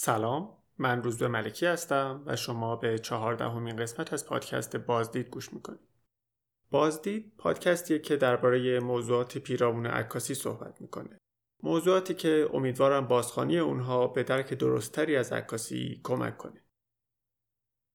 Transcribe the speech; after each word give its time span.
سلام 0.00 0.56
من 0.78 1.02
روزبه 1.02 1.28
ملکی 1.28 1.66
هستم 1.66 2.22
و 2.26 2.36
شما 2.36 2.76
به 2.76 2.98
چهاردهمین 2.98 3.76
قسمت 3.76 4.12
از 4.12 4.26
پادکست 4.26 4.76
بازدید 4.76 5.28
گوش 5.28 5.52
می‌کنید. 5.52 5.88
بازدید 6.70 7.32
پادکستیه 7.38 7.98
که 7.98 8.16
درباره 8.16 8.80
موضوعات 8.80 9.38
پیرامون 9.38 9.86
عکاسی 9.86 10.34
صحبت 10.34 10.80
می‌کنه. 10.80 11.18
موضوعاتی 11.62 12.14
که 12.14 12.50
امیدوارم 12.52 13.06
بازخانی 13.06 13.58
اونها 13.58 14.06
به 14.06 14.22
درک 14.22 14.54
درستتری 14.54 15.16
از 15.16 15.32
عکاسی 15.32 16.00
کمک 16.04 16.36
کنه. 16.36 16.64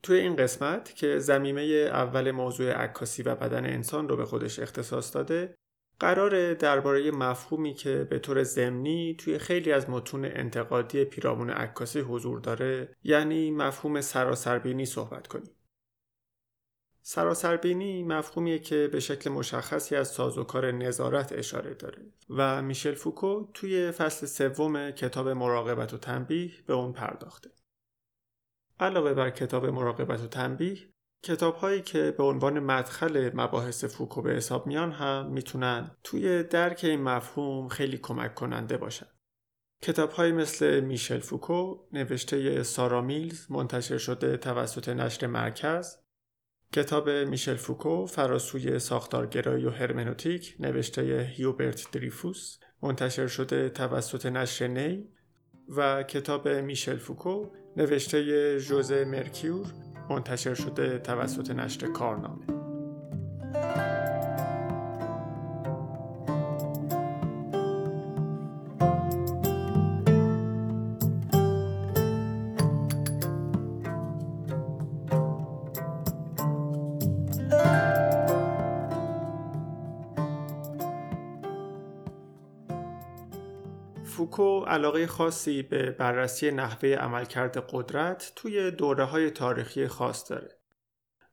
توی 0.04 0.20
این 0.20 0.35
قسمت 0.35 0.95
که 0.95 1.20
زمینه 1.20 1.61
اول 1.61 2.31
موضوع 2.31 2.71
عکاسی 2.71 3.23
و 3.23 3.35
بدن 3.35 3.65
انسان 3.65 4.09
رو 4.09 4.17
به 4.17 4.25
خودش 4.25 4.59
اختصاص 4.59 5.15
داده 5.15 5.55
قرار 6.04 6.54
درباره 6.54 7.11
مفهومی 7.11 7.73
که 7.73 8.07
به 8.09 8.20
طور 8.20 8.43
ضمنی 8.43 9.15
توی 9.20 9.38
خیلی 9.38 9.71
از 9.71 9.89
متون 9.89 10.25
انتقادی 10.25 11.05
پیرامون 11.05 11.49
عکاسی 11.49 11.99
حضور 11.99 12.39
داره 12.39 12.95
یعنی 13.03 13.52
مفهوم 13.52 14.02
سراسربینی 14.02 14.85
صحبت 14.85 15.27
کنیم. 15.27 15.52
سراسربینی 17.02 18.03
مفهومیه 18.03 18.59
که 18.59 18.89
به 18.91 18.99
شکل 18.99 19.29
مشخصی 19.29 19.95
از 19.95 20.07
سازوکار 20.07 20.71
نظارت 20.71 21.34
اشاره 21.34 21.73
داره 21.73 22.05
و 22.29 22.62
میشل 22.62 22.93
فوکو 22.93 23.48
توی 23.54 23.91
فصل 23.91 24.26
سوم 24.26 24.91
کتاب 24.91 25.29
مراقبت 25.29 25.93
و 25.93 25.98
تنبیه 25.98 26.51
به 26.65 26.73
اون 26.73 26.93
پرداخته. 26.93 27.51
علاوه 28.79 29.13
بر 29.13 29.29
کتاب 29.29 29.65
مراقبت 29.65 30.21
و 30.21 30.27
تنبیه 30.27 30.92
کتاب 31.23 31.55
هایی 31.55 31.82
که 31.82 32.12
به 32.18 32.23
عنوان 32.23 32.59
مدخل 32.59 33.32
مباحث 33.34 33.86
فوکو 33.86 34.22
به 34.22 34.34
حساب 34.34 34.68
میان 34.68 34.91
هم 34.91 35.32
می‌تونن 35.32 35.91
توی 36.04 36.44
درک 36.44 36.80
این 36.84 37.02
مفهوم 37.02 37.68
خیلی 37.68 37.98
کمک 37.98 38.36
کننده 38.36 38.77
باشن. 38.77 39.05
کتاب 39.84 40.12
های 40.12 40.32
مثل 40.32 40.80
میشل 40.80 41.20
فوکو 41.20 41.80
نوشته 41.91 42.63
سارا 42.63 43.02
میلز 43.02 43.52
منتشر 43.52 43.98
شده 43.98 44.38
توسط 44.38 44.90
نشر 44.90 45.27
مرکز 45.27 45.98
کتاب 46.74 47.10
میشل 47.10 47.55
فوکو 47.55 48.05
فراسوی 48.05 48.80
ساختارگرایی 48.80 49.65
و 49.65 49.70
هرمنوتیک 49.70 50.55
نوشته 50.60 51.32
هیوبرت 51.35 51.91
دریفوس 51.91 52.60
منتشر 52.82 53.27
شده 53.27 53.70
توسط 53.70 54.26
نشر 54.26 54.68
نی 54.68 55.10
و 55.70 56.04
کتاب 56.04 56.48
میشل 56.48 56.98
فوکو 56.98 57.46
نوشته 57.77 58.58
ژوزه 58.58 59.05
مرکیور 59.05 59.93
منتشر 60.09 60.54
شده 60.54 60.99
توسط 60.99 61.51
نشر 61.51 61.87
کارنامه. 61.87 62.46
علاقه 84.74 85.07
خاصی 85.07 85.62
به 85.62 85.91
بررسی 85.91 86.52
نحوه 86.52 86.90
عملکرد 86.90 87.57
قدرت 87.57 88.34
توی 88.35 88.72
دوره 88.72 89.03
های 89.03 89.30
تاریخی 89.30 89.88
خاص 89.88 90.31
داره. 90.31 90.59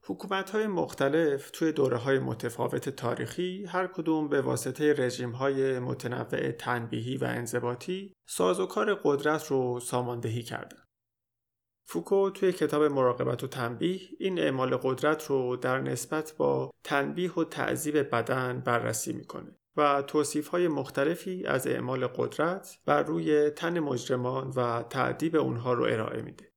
حکومت 0.02 0.50
های 0.50 0.66
مختلف 0.66 1.50
توی 1.50 1.72
دوره 1.72 1.96
های 1.96 2.18
متفاوت 2.18 2.88
تاریخی 2.88 3.64
هر 3.64 3.86
کدوم 3.86 4.28
به 4.28 4.40
واسطه 4.40 4.94
رژیم 4.98 5.30
های 5.30 5.78
متنوع 5.78 6.50
تنبیهی 6.52 7.16
و 7.16 7.24
انضباطی 7.24 8.14
سازوکار 8.28 8.94
قدرت 8.94 9.46
رو 9.46 9.80
ساماندهی 9.80 10.42
کردن. 10.42 10.82
فوکو 11.86 12.30
توی 12.30 12.52
کتاب 12.52 12.82
مراقبت 12.82 13.44
و 13.44 13.46
تنبیه 13.46 14.00
این 14.18 14.38
اعمال 14.38 14.76
قدرت 14.76 15.26
رو 15.26 15.56
در 15.56 15.80
نسبت 15.80 16.34
با 16.36 16.70
تنبیه 16.84 17.32
و 17.32 17.44
تعذیب 17.44 17.98
بدن 17.98 18.60
بررسی 18.60 19.12
می‌کنه. 19.12 19.59
و 19.76 20.02
توصیف 20.02 20.48
های 20.48 20.68
مختلفی 20.68 21.46
از 21.46 21.66
اعمال 21.66 22.06
قدرت 22.06 22.78
بر 22.86 23.02
روی 23.02 23.50
تن 23.50 23.80
مجرمان 23.80 24.50
و 24.50 24.82
تعدیب 24.82 25.36
اونها 25.36 25.72
رو 25.72 25.84
ارائه 25.84 26.22
میده. 26.22 26.50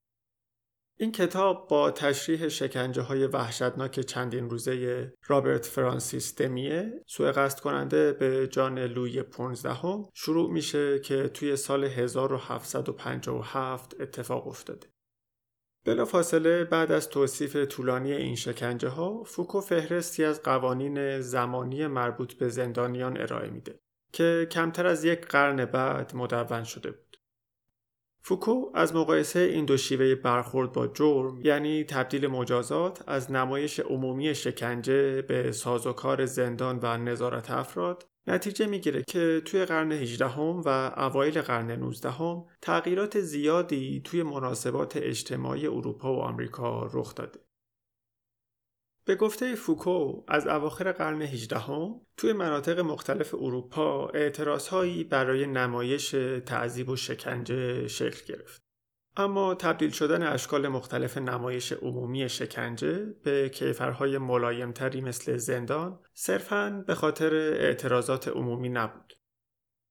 این 0.99 1.11
کتاب 1.11 1.67
با 1.69 1.91
تشریح 1.91 2.47
شکنجه 2.47 3.01
های 3.01 3.27
وحشتناک 3.27 3.99
چندین 3.99 4.49
روزه 4.49 5.13
رابرت 5.27 5.65
فرانسیس 5.65 6.35
دمیه 6.35 7.03
سوء 7.07 7.31
قصد 7.31 7.59
کننده 7.59 8.13
به 8.13 8.47
جان 8.47 8.79
لوی 8.79 9.23
15 9.23 9.73
هم 9.73 10.05
شروع 10.13 10.51
میشه 10.51 10.99
که 10.99 11.27
توی 11.27 11.55
سال 11.55 11.83
1757 11.83 14.01
اتفاق 14.01 14.47
افتاده. 14.47 14.92
بلافاصله 15.85 16.63
بعد 16.63 16.91
از 16.91 17.09
توصیف 17.09 17.55
طولانی 17.55 18.13
این 18.13 18.35
شکنجه 18.35 18.89
ها 18.89 19.23
فوکو 19.23 19.61
فهرستی 19.61 20.23
از 20.23 20.43
قوانین 20.43 21.21
زمانی 21.21 21.87
مربوط 21.87 22.33
به 22.33 22.49
زندانیان 22.49 23.21
ارائه 23.21 23.49
میده 23.49 23.79
که 24.13 24.47
کمتر 24.51 24.87
از 24.87 25.03
یک 25.03 25.25
قرن 25.25 25.65
بعد 25.65 26.15
مدون 26.15 26.63
شده 26.63 26.91
بود. 26.91 27.17
فوکو 28.25 28.71
از 28.73 28.95
مقایسه 28.95 29.39
این 29.39 29.65
دو 29.65 29.77
شیوه 29.77 30.15
برخورد 30.15 30.71
با 30.71 30.87
جرم 30.87 31.41
یعنی 31.41 31.83
تبدیل 31.83 32.27
مجازات 32.27 33.03
از 33.07 33.31
نمایش 33.31 33.79
عمومی 33.79 34.35
شکنجه 34.35 35.21
به 35.21 35.51
سازوکار 35.51 36.25
زندان 36.25 36.79
و 36.83 36.97
نظارت 36.97 37.51
افراد 37.51 38.12
نتیجه 38.27 38.65
می‌گیره 38.65 39.03
که 39.07 39.41
توی 39.45 39.65
قرن 39.65 39.91
18 39.91 40.27
هم 40.27 40.61
و 40.65 40.93
اوایل 40.97 41.41
قرن 41.41 41.71
19 41.71 42.09
هم 42.09 42.45
تغییرات 42.61 43.19
زیادی 43.19 44.01
توی 44.03 44.23
مناسبات 44.23 44.97
اجتماعی 44.97 45.67
اروپا 45.67 46.15
و 46.15 46.19
آمریکا 46.19 46.89
رخ 46.93 47.15
داده. 47.15 47.39
به 49.05 49.15
گفته 49.15 49.55
فوکو 49.55 50.23
از 50.27 50.47
اواخر 50.47 50.91
قرن 50.91 51.21
18 51.21 51.57
هم 51.57 52.01
توی 52.17 52.33
مناطق 52.33 52.79
مختلف 52.79 53.33
اروپا 53.33 54.07
اعتراضهایی 54.07 55.03
برای 55.03 55.47
نمایش 55.47 56.15
تعذیب 56.45 56.89
و 56.89 56.95
شکنجه 56.95 57.87
شکل 57.87 58.33
گرفت. 58.33 58.62
اما 59.17 59.55
تبدیل 59.55 59.91
شدن 59.91 60.23
اشکال 60.23 60.67
مختلف 60.67 61.17
نمایش 61.17 61.71
عمومی 61.71 62.29
شکنجه 62.29 63.05
به 63.23 63.49
کیفرهای 63.49 64.17
ملایمتری 64.17 65.01
مثل 65.01 65.37
زندان 65.37 65.99
صرفاً 66.13 66.83
به 66.87 66.95
خاطر 66.95 67.35
اعتراضات 67.35 68.27
عمومی 68.27 68.69
نبود. 68.69 69.13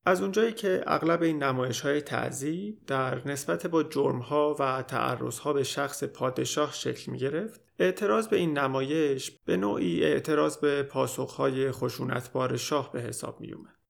از 0.05 0.23
اونجایی 0.23 0.53
که 0.53 0.85
اغلب 0.87 1.23
این 1.23 1.43
نمایش 1.43 1.81
های 1.81 2.01
تعذیب 2.01 2.79
در 2.87 3.29
نسبت 3.29 3.67
با 3.67 3.83
جرمها 3.83 4.57
و 4.59 4.83
تعرضها 4.83 5.53
به 5.53 5.63
شخص 5.63 6.05
پادشاه 6.05 6.73
شکل 6.73 7.13
می 7.13 7.19
گرفت، 7.19 7.61
اعتراض 7.79 8.29
به 8.29 8.37
این 8.37 8.59
نمایش 8.59 9.31
به 9.31 9.57
نوعی 9.57 10.05
اعتراض 10.05 10.57
به 10.57 10.83
پاسخهای 10.83 11.73
خشونتبار 11.73 12.57
شاه 12.57 12.93
به 12.93 13.01
حساب 13.01 13.41
می 13.41 13.53
اومد. 13.53 13.82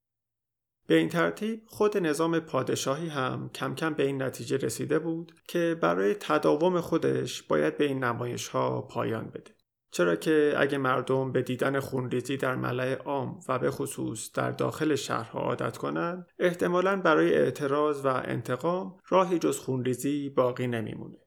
به 0.93 0.99
این 0.99 1.09
ترتیب 1.09 1.63
خود 1.67 1.99
نظام 1.99 2.41
پادشاهی 2.41 3.09
هم 3.09 3.51
کم 3.55 3.75
کم 3.75 3.95
به 3.95 4.03
این 4.03 4.23
نتیجه 4.23 4.57
رسیده 4.57 4.99
بود 4.99 5.33
که 5.49 5.79
برای 5.81 6.15
تداوم 6.15 6.81
خودش 6.81 7.43
باید 7.43 7.79
به 7.79 7.85
این 7.85 8.05
نمایش 8.05 8.49
ها 8.49 8.83
پایان 8.83 9.31
بده. 9.31 9.55
چرا 9.91 10.17
که 10.17 10.55
اگه 10.57 10.79
مردم 10.79 11.33
به 11.33 11.43
دیدن 11.43 11.81
خونریزی 11.81 12.37
در 12.37 12.57
ملع 12.57 12.95
عام 12.95 13.41
و 13.49 13.59
به 13.59 13.71
خصوص 13.71 14.33
در 14.33 14.51
داخل 14.51 14.95
شهرها 14.95 15.41
عادت 15.41 15.77
کنند 15.77 16.27
احتمالا 16.39 16.97
برای 16.97 17.35
اعتراض 17.35 18.05
و 18.05 18.09
انتقام 18.25 18.97
راهی 19.09 19.39
جز 19.39 19.59
خونریزی 19.59 20.29
باقی 20.29 20.67
نمیمونه. 20.67 21.19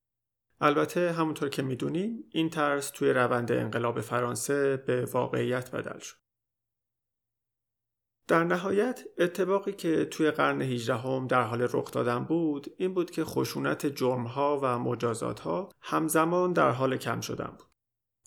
البته 0.61 1.11
همونطور 1.11 1.49
که 1.49 1.61
می‌دونیم 1.61 2.23
این 2.31 2.49
ترس 2.49 2.89
توی 2.89 3.09
روند 3.09 3.51
انقلاب 3.51 4.01
فرانسه 4.01 4.77
به 4.77 5.05
واقعیت 5.05 5.71
بدل 5.71 5.99
شد. 5.99 6.24
در 8.27 8.43
نهایت 8.43 9.03
اتفاقی 9.17 9.71
که 9.71 10.05
توی 10.05 10.31
قرن 10.31 10.61
18 10.61 10.95
هم 10.95 11.27
در 11.27 11.41
حال 11.41 11.67
رخ 11.71 11.91
دادن 11.91 12.23
بود 12.23 12.73
این 12.77 12.93
بود 12.93 13.11
که 13.11 13.23
خشونت 13.23 13.85
جرمها 13.85 14.59
و 14.63 14.79
مجازاتها 14.79 15.69
همزمان 15.81 16.53
در 16.53 16.71
حال 16.71 16.97
کم 16.97 17.21
شدن 17.21 17.53
بود. 17.57 17.67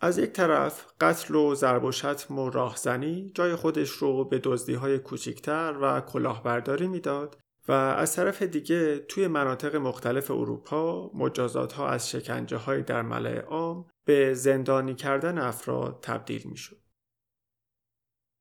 از 0.01 0.19
یک 0.19 0.31
طرف 0.33 0.87
قتل 1.01 1.35
و 1.35 1.55
ضرب 1.55 1.85
و 1.85 1.93
شتم 1.93 2.39
و 2.39 2.51
راهزنی 2.51 3.33
جای 3.35 3.55
خودش 3.55 3.91
رو 3.91 4.25
به 4.25 4.39
دزدی 4.39 4.75
های 4.75 4.99
کوچکتر 4.99 5.77
و 5.81 6.01
کلاهبرداری 6.01 6.87
می‌داد 6.89 7.37
و 7.69 7.73
از 7.73 8.17
طرف 8.17 8.43
دیگه 8.43 8.99
توی 8.99 9.27
مناطق 9.27 9.77
مختلف 9.77 10.31
اروپا 10.31 11.11
مجازات 11.15 11.73
ها 11.73 11.89
از 11.89 12.11
شکنجه 12.11 12.57
های 12.57 12.83
در 12.83 13.03
ملع 13.03 13.41
عام 13.41 13.87
به 14.05 14.35
زندانی 14.35 14.95
کردن 14.95 15.39
افراد 15.39 15.99
تبدیل 16.03 16.43
می 16.45 16.57
شد. 16.57 16.77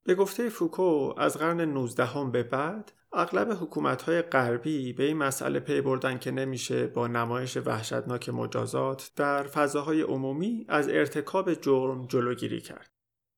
به 0.07 0.15
گفته 0.15 0.49
فوکو 0.49 1.13
از 1.17 1.37
قرن 1.37 1.61
19 1.61 2.05
هم 2.05 2.31
به 2.31 2.43
بعد 2.43 2.91
اغلب 3.13 3.51
حکومت‌های 3.51 4.21
غربی 4.21 4.93
به 4.93 5.03
این 5.03 5.17
مسئله 5.17 5.59
پی 5.59 5.81
بردن 5.81 6.17
که 6.17 6.31
نمیشه 6.31 6.87
با 6.87 7.07
نمایش 7.07 7.57
وحشتناک 7.57 8.29
مجازات 8.29 9.11
در 9.15 9.43
فضاهای 9.43 10.01
عمومی 10.01 10.65
از 10.69 10.89
ارتکاب 10.89 11.53
جرم 11.53 12.07
جلوگیری 12.07 12.61
کرد. 12.61 12.89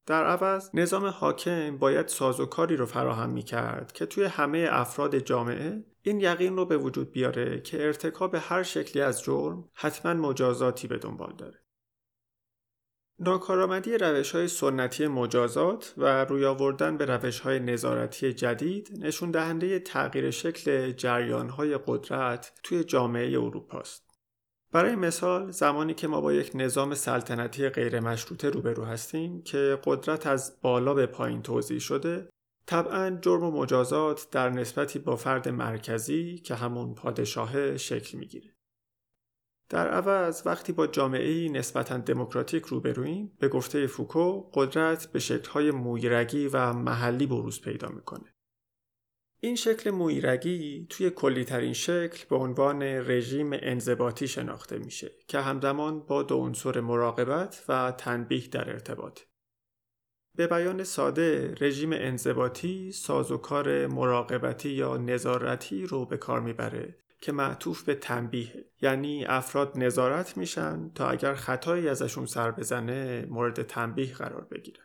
در 0.05 0.25
عوض 0.25 0.69
نظام 0.73 1.05
حاکم 1.05 1.77
باید 1.77 2.07
سازوکاری 2.07 2.75
رو 2.75 2.85
فراهم 2.85 3.29
می 3.29 3.43
کرد 3.43 3.91
که 3.91 4.05
توی 4.05 4.23
همه 4.23 4.67
افراد 4.71 5.17
جامعه 5.17 5.83
این 6.01 6.19
یقین 6.19 6.55
رو 6.55 6.65
به 6.65 6.77
وجود 6.77 7.11
بیاره 7.11 7.61
که 7.61 7.85
ارتکاب 7.85 8.35
هر 8.39 8.63
شکلی 8.63 9.01
از 9.01 9.23
جرم 9.23 9.69
حتما 9.73 10.13
مجازاتی 10.13 10.87
به 10.87 10.97
دنبال 10.97 11.33
داره. 11.37 11.59
ناکارآمدی 13.21 13.97
روش 13.97 14.31
های 14.31 14.47
سنتی 14.47 15.07
مجازات 15.07 15.93
و 15.97 16.25
روی 16.25 16.45
آوردن 16.45 16.97
به 16.97 17.05
روش 17.05 17.39
های 17.39 17.59
نظارتی 17.59 18.33
جدید 18.33 18.89
نشون 18.99 19.31
دهنده 19.31 19.79
تغییر 19.79 20.31
شکل 20.31 20.91
جریان 20.91 21.49
های 21.49 21.79
قدرت 21.87 22.51
توی 22.63 22.83
جامعه 22.83 23.39
اروپا 23.39 23.79
است. 23.79 24.09
برای 24.71 24.95
مثال 24.95 25.51
زمانی 25.51 25.93
که 25.93 26.07
ما 26.07 26.21
با 26.21 26.33
یک 26.33 26.51
نظام 26.55 26.93
سلطنتی 26.93 27.69
غیر 27.69 27.99
مشروطه 27.99 28.49
روبرو 28.49 28.85
هستیم 28.85 29.41
که 29.41 29.79
قدرت 29.83 30.27
از 30.27 30.57
بالا 30.61 30.93
به 30.93 31.05
پایین 31.05 31.41
توضیح 31.41 31.79
شده 31.79 32.29
طبعا 32.65 33.17
جرم 33.21 33.43
و 33.43 33.51
مجازات 33.51 34.27
در 34.31 34.49
نسبتی 34.49 34.99
با 34.99 35.15
فرد 35.15 35.49
مرکزی 35.49 36.37
که 36.37 36.55
همون 36.55 36.95
پادشاه 36.95 37.77
شکل 37.77 38.17
می‌گیره. 38.17 38.58
در 39.69 39.87
عوض 39.87 40.41
وقتی 40.45 40.73
با 40.73 40.87
جامعه 40.87 41.49
نسبتا 41.49 41.97
دموکراتیک 41.97 42.65
روبرویم 42.65 43.37
به 43.39 43.47
گفته 43.47 43.87
فوکو 43.87 44.41
قدرت 44.53 45.07
به 45.11 45.19
شکل‌های 45.19 45.71
مویرگی 45.71 46.47
و 46.47 46.73
محلی 46.73 47.25
بروز 47.25 47.61
پیدا 47.61 47.89
می‌کنه. 47.89 48.33
این 49.41 49.55
شکل 49.55 49.91
مویرگی 49.91 50.87
توی 50.89 51.09
کلیترین 51.09 51.73
شکل 51.73 52.25
به 52.29 52.35
عنوان 52.35 52.83
رژیم 52.83 53.49
انضباطی 53.53 54.27
شناخته 54.27 54.77
میشه 54.77 55.11
که 55.27 55.39
همزمان 55.39 55.99
با 55.99 56.23
دو 56.23 56.37
عنصر 56.37 56.79
مراقبت 56.79 57.65
و 57.67 57.93
تنبیه 57.97 58.47
در 58.47 58.69
ارتباط. 58.69 59.19
به 60.37 60.47
بیان 60.47 60.83
ساده 60.83 61.55
رژیم 61.61 61.93
انضباطی 61.93 62.91
سازوکار 62.91 63.87
مراقبتی 63.87 64.69
یا 64.69 64.97
نظارتی 64.97 65.85
رو 65.85 66.05
به 66.05 66.17
کار 66.17 66.39
می‌بره 66.41 66.95
که 67.21 67.31
معطوف 67.31 67.83
به 67.83 67.95
تنبیه 67.95 68.65
یعنی 68.81 69.25
افراد 69.25 69.71
نظارت 69.75 70.37
میشن 70.37 70.89
تا 70.95 71.09
اگر 71.09 71.33
خطایی 71.33 71.89
ازشون 71.89 72.25
سر 72.25 72.51
بزنه 72.51 73.25
مورد 73.29 73.61
تنبیه 73.61 74.13
قرار 74.13 74.47
بگیرن. 74.51 74.83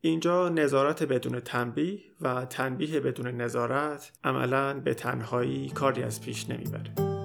اینجا 0.00 0.48
نظارت 0.48 1.02
بدون 1.02 1.40
تنبیه 1.40 2.00
و 2.20 2.44
تنبیه 2.44 3.00
بدون 3.00 3.26
نظارت 3.26 4.12
عملا 4.24 4.80
به 4.80 4.94
تنهایی 4.94 5.68
کاری 5.68 6.02
از 6.02 6.20
پیش 6.20 6.50
نمی‌بره. 6.50 7.15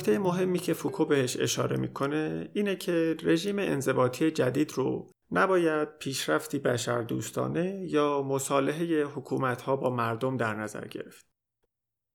نکته 0.00 0.18
مهمی 0.18 0.58
که 0.58 0.74
فوکو 0.74 1.04
بهش 1.04 1.36
اشاره 1.40 1.76
می‌کنه 1.76 2.50
اینه 2.52 2.76
که 2.76 3.16
رژیم 3.22 3.58
انضباطی 3.58 4.30
جدید 4.30 4.72
رو 4.72 5.10
نباید 5.30 5.88
پیشرفتی 5.98 6.58
بشر 6.58 7.02
دوستانه 7.02 7.84
یا 7.86 8.22
مصالحه 8.22 9.04
حکومت 9.04 9.62
ها 9.62 9.76
با 9.76 9.90
مردم 9.90 10.36
در 10.36 10.54
نظر 10.54 10.88
گرفت. 10.88 11.26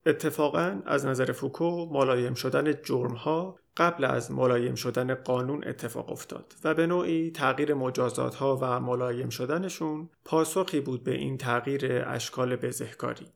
اتفاقا 0.06 0.82
از 0.86 1.06
نظر 1.06 1.32
فوکو 1.32 1.86
ملایم 1.92 2.34
شدن 2.34 2.82
جرم 2.82 3.14
ها 3.14 3.58
قبل 3.76 4.04
از 4.04 4.30
ملایم 4.30 4.74
شدن 4.74 5.14
قانون 5.14 5.64
اتفاق 5.66 6.10
افتاد 6.10 6.54
و 6.64 6.74
به 6.74 6.86
نوعی 6.86 7.30
تغییر 7.30 7.74
مجازات 7.74 8.34
ها 8.34 8.58
و 8.62 8.80
ملایم 8.80 9.28
شدنشون 9.28 10.10
پاسخی 10.24 10.80
بود 10.80 11.04
به 11.04 11.14
این 11.14 11.38
تغییر 11.38 12.04
اشکال 12.06 12.56
بزهکاری. 12.56 13.26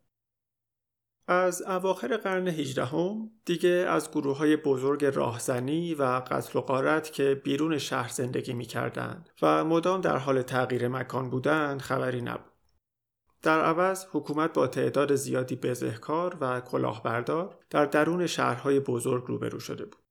از 1.31 1.63
اواخر 1.63 2.17
قرن 2.17 2.49
هجدهم 2.49 3.31
دیگه 3.45 3.69
از 3.69 4.11
گروه 4.11 4.37
های 4.37 4.57
بزرگ 4.57 5.05
راهزنی 5.05 5.95
و 5.95 6.03
قتل 6.03 6.59
و 6.59 6.63
قارت 6.63 7.13
که 7.13 7.41
بیرون 7.45 7.79
شهر 7.79 8.09
زندگی 8.09 8.53
می‌کردند 8.53 9.31
و 9.43 9.65
مدام 9.65 10.01
در 10.01 10.17
حال 10.17 10.43
تغییر 10.43 10.89
مکان 10.89 11.31
بودند 11.31 11.81
خبری 11.81 12.23
نبود. 12.23 12.53
در 13.43 13.61
عوض 13.61 14.07
حکومت 14.13 14.53
با 14.53 14.67
تعداد 14.67 15.15
زیادی 15.15 15.57
بزهکار 15.57 16.37
و 16.41 16.61
کلاهبردار 16.61 17.59
در 17.71 17.87
درون 17.87 18.27
شهرهای 18.27 18.81
بزرگ 18.81 19.25
روبرو 19.27 19.61
شده 19.61 19.85
بود. 19.85 20.03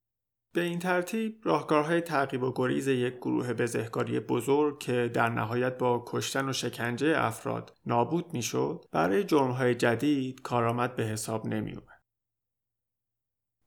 به 0.52 0.60
این 0.60 0.78
ترتیب 0.78 1.40
راهکارهای 1.44 2.00
تعقیب 2.00 2.42
و 2.42 2.52
گریز 2.56 2.88
یک 2.88 3.16
گروه 3.16 3.52
بزهکاری 3.52 4.20
بزرگ 4.20 4.78
که 4.78 5.10
در 5.14 5.28
نهایت 5.28 5.78
با 5.78 6.04
کشتن 6.06 6.48
و 6.48 6.52
شکنجه 6.52 7.14
افراد 7.16 7.74
نابود 7.86 8.32
می‌شد 8.32 8.84
برای 8.92 9.24
جرمهای 9.24 9.74
جدید 9.74 10.42
کارآمد 10.42 10.96
به 10.96 11.02
حساب 11.02 11.46
نمی 11.46 11.72
اومد. 11.72 12.00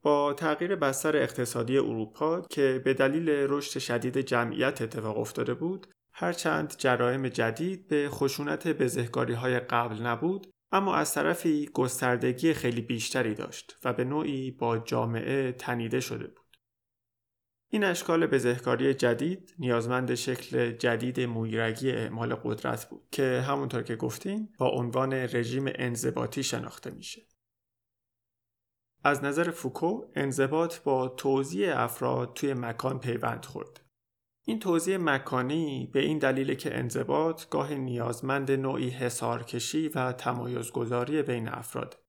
با 0.02 0.34
تغییر 0.34 0.76
بستر 0.76 1.18
اقتصادی 1.18 1.78
اروپا 1.78 2.42
که 2.42 2.82
به 2.86 2.94
دلیل 2.94 3.30
رشد 3.30 3.80
شدید 3.80 4.18
جمعیت 4.18 4.82
اتفاق 4.82 5.18
افتاده 5.18 5.54
بود 5.54 5.88
هرچند 6.14 6.76
جرایم 6.78 7.28
جدید 7.28 7.88
به 7.88 8.10
خشونت 8.10 8.68
بزهکاری 8.68 9.34
های 9.34 9.60
قبل 9.60 10.02
نبود 10.02 10.48
اما 10.72 10.96
از 10.96 11.14
طرفی 11.14 11.70
گستردگی 11.74 12.54
خیلی 12.54 12.82
بیشتری 12.82 13.36
داشت 13.36 13.78
و 13.84 13.94
به 13.94 14.04
نوعی 14.04 14.52
با 14.52 14.78
جامعه 14.78 15.52
تنیده 15.52 16.00
شده 16.00 16.28
بود. 16.28 16.43
این 17.74 17.84
اشکال 17.84 18.26
بزهکاری 18.26 18.94
جدید 18.94 19.56
نیازمند 19.60 20.16
شکل 20.16 20.72
جدید 20.72 21.20
مویرگی 21.20 21.92
اعمال 21.92 22.36
قدرت 22.36 22.90
بود 22.90 23.08
که 23.12 23.44
همونطور 23.48 23.84
که 23.84 23.96
گفتیم 23.96 24.54
با 24.58 24.70
عنوان 24.70 25.14
رژیم 25.14 25.66
انضباطی 25.76 26.44
شناخته 26.44 26.92
میشه. 26.92 27.22
از 29.04 29.24
نظر 29.24 29.52
فوکو 29.52 30.02
انضباط 30.16 30.80
با 30.80 31.08
توزیع 31.08 31.80
افراد 31.80 32.34
توی 32.34 32.54
مکان 32.54 33.00
پیوند 33.00 33.46
خورد. 33.46 33.82
این 34.46 34.60
توزیع 34.60 34.98
مکانی 34.98 35.90
به 35.94 36.00
این 36.00 36.20
دلیل 36.20 36.54
که 36.54 36.78
انضباط 36.78 37.50
گاه 37.50 37.74
نیازمند 37.74 38.52
نوعی 38.52 38.90
حسارکشی 38.90 39.88
و 39.88 40.12
تمایزگذاری 40.12 41.22
بین 41.22 41.48
افراد 41.48 42.03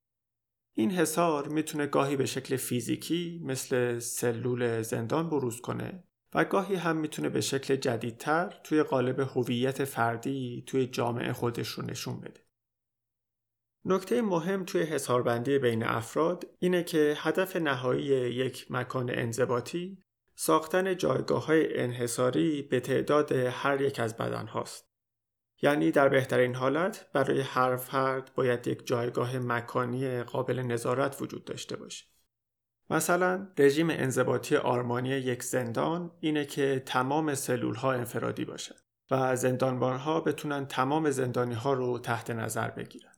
این 0.77 0.91
حصار 0.91 1.49
می‌تونه 1.49 1.87
گاهی 1.87 2.17
به 2.17 2.27
شکل 2.27 2.57
فیزیکی 2.57 3.41
مثل 3.45 3.99
سلول 3.99 4.83
زندان 4.83 5.31
بروز 5.31 5.61
کنه 5.61 6.05
و 6.35 6.45
گاهی 6.45 6.75
هم 6.75 6.97
می‌تونه 6.97 7.29
به 7.29 7.41
شکل 7.41 7.77
جدیدتر 7.77 8.61
توی 8.65 8.83
قالب 8.83 9.21
هویت 9.21 9.85
فردی 9.85 10.65
توی 10.67 10.87
جامعه 10.87 11.33
خودش 11.33 11.69
رو 11.69 11.85
نشون 11.85 12.21
بده. 12.21 12.41
نکته 13.85 14.23
مهم 14.23 14.65
توی 14.65 14.83
حساربندی 14.83 15.59
بین 15.59 15.83
افراد 15.83 16.47
اینه 16.59 16.83
که 16.83 17.15
هدف 17.19 17.57
نهایی 17.57 18.07
یک 18.35 18.67
مکان 18.71 19.11
انضباطی 19.11 19.99
ساختن 20.35 20.97
جایگاه 20.97 21.47
های 21.47 21.79
انحصاری 21.79 22.63
به 22.63 22.81
تعداد 22.81 23.33
هر 23.33 23.81
یک 23.81 24.01
از 24.01 24.17
بدن 24.17 24.47
هاست. 24.47 24.94
یعنی 25.65 25.91
در 25.91 26.09
بهترین 26.09 26.55
حالت 26.55 27.07
برای 27.13 27.41
هر 27.41 27.77
فرد 27.77 28.31
باید 28.35 28.67
یک 28.67 28.87
جایگاه 28.87 29.39
مکانی 29.39 30.23
قابل 30.23 30.59
نظارت 30.59 31.23
وجود 31.23 31.45
داشته 31.45 31.77
باشه. 31.77 32.05
مثلا 32.91 33.49
رژیم 33.59 33.91
انضباطی 33.91 34.57
آرمانی 34.57 35.09
یک 35.09 35.43
زندان 35.43 36.11
اینه 36.21 36.45
که 36.45 36.83
تمام 36.87 37.35
سلول 37.35 37.75
ها 37.75 37.93
انفرادی 37.93 38.45
باشه 38.45 38.75
و 39.11 39.37
زندانبان 39.37 39.97
ها 39.97 40.21
بتونن 40.21 40.67
تمام 40.67 41.11
زندانی 41.11 41.55
ها 41.55 41.73
رو 41.73 41.99
تحت 41.99 42.31
نظر 42.31 42.71
بگیرن. 42.71 43.15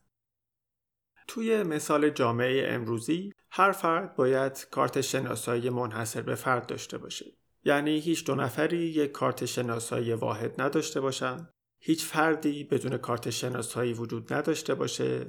توی 1.27 1.63
مثال 1.63 2.09
جامعه 2.09 2.73
امروزی 2.73 3.33
هر 3.51 3.71
فرد 3.71 4.15
باید 4.15 4.67
کارت 4.71 5.01
شناسایی 5.01 5.69
منحصر 5.69 6.21
به 6.21 6.35
فرد 6.35 6.65
داشته 6.65 6.97
باشه. 6.97 7.25
یعنی 7.63 7.99
هیچ 7.99 8.25
دو 8.25 8.35
نفری 8.35 8.77
یک 8.77 9.11
کارت 9.11 9.45
شناسایی 9.45 10.13
واحد 10.13 10.61
نداشته 10.61 11.01
باشن 11.01 11.49
هیچ 11.79 12.05
فردی 12.05 12.63
بدون 12.63 12.97
کارت 12.97 13.29
شناسایی 13.29 13.93
وجود 13.93 14.33
نداشته 14.33 14.75
باشه 14.75 15.27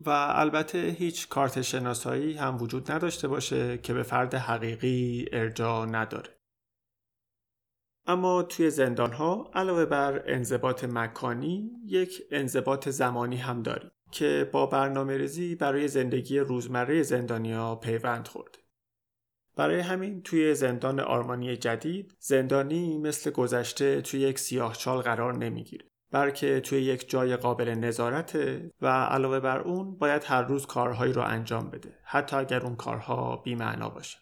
و 0.00 0.10
البته 0.10 0.78
هیچ 0.78 1.28
کارت 1.28 1.62
شناسایی 1.62 2.34
هم 2.34 2.62
وجود 2.62 2.92
نداشته 2.92 3.28
باشه 3.28 3.78
که 3.78 3.94
به 3.94 4.02
فرد 4.02 4.34
حقیقی 4.34 5.26
ارجاع 5.32 5.86
نداره. 5.86 6.40
اما 8.06 8.42
توی 8.42 8.70
زندان 8.70 9.12
ها 9.12 9.50
علاوه 9.54 9.84
بر 9.84 10.22
انضباط 10.26 10.84
مکانی 10.84 11.70
یک 11.86 12.22
انضباط 12.30 12.88
زمانی 12.88 13.36
هم 13.36 13.62
داریم 13.62 13.90
که 14.10 14.50
با 14.52 14.66
برنامه 14.66 15.16
ریزی 15.16 15.54
برای 15.54 15.88
زندگی 15.88 16.38
روزمره 16.38 17.02
زندانیا 17.02 17.74
پیوند 17.74 18.28
خورده. 18.28 18.63
برای 19.56 19.80
همین 19.80 20.22
توی 20.22 20.54
زندان 20.54 21.00
آرمانی 21.00 21.56
جدید 21.56 22.14
زندانی 22.18 22.98
مثل 22.98 23.30
گذشته 23.30 24.00
توی 24.00 24.20
یک 24.20 24.38
سیاهچال 24.38 25.00
قرار 25.00 25.34
نمی‌گیره 25.34 25.86
بلکه 26.10 26.60
توی 26.60 26.82
یک 26.82 27.10
جای 27.10 27.36
قابل 27.36 27.68
نظارته 27.68 28.70
و 28.80 28.86
علاوه 28.86 29.40
بر 29.40 29.60
اون 29.60 29.98
باید 29.98 30.24
هر 30.24 30.42
روز 30.42 30.66
کارهایی 30.66 31.12
رو 31.12 31.22
انجام 31.22 31.70
بده 31.70 31.98
حتی 32.04 32.36
اگر 32.36 32.60
اون 32.60 32.76
کارها 32.76 33.36
بیمعنا 33.36 33.88
باشه 33.88 34.18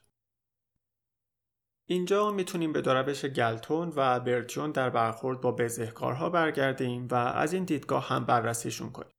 اینجا 1.86 2.30
می‌تونیم 2.30 2.72
به 2.72 2.80
دو 2.80 2.94
روش 2.94 3.24
گلتون 3.24 3.92
و 3.96 4.20
برتیون 4.20 4.70
در 4.70 4.90
برخورد 4.90 5.40
با 5.40 5.52
بزهکارها 5.52 6.30
برگردیم 6.30 7.08
و 7.10 7.14
از 7.14 7.52
این 7.52 7.64
دیدگاه 7.64 8.08
هم 8.08 8.24
بررسیشون 8.24 8.90
کنیم. 8.90 9.12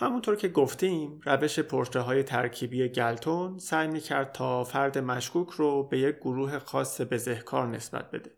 همونطور 0.00 0.36
که 0.36 0.48
گفتیم 0.48 1.20
روش 1.24 1.58
پرشه 1.58 2.00
های 2.00 2.22
ترکیبی 2.22 2.88
گلتون 2.88 3.58
سعی 3.58 3.88
می‌کرد 3.88 4.32
تا 4.32 4.64
فرد 4.64 4.98
مشکوک 4.98 5.48
رو 5.50 5.82
به 5.82 5.98
یک 5.98 6.16
گروه 6.16 6.58
خاص 6.58 7.00
بزهکار 7.00 7.66
نسبت 7.66 8.10
بده. 8.10 8.30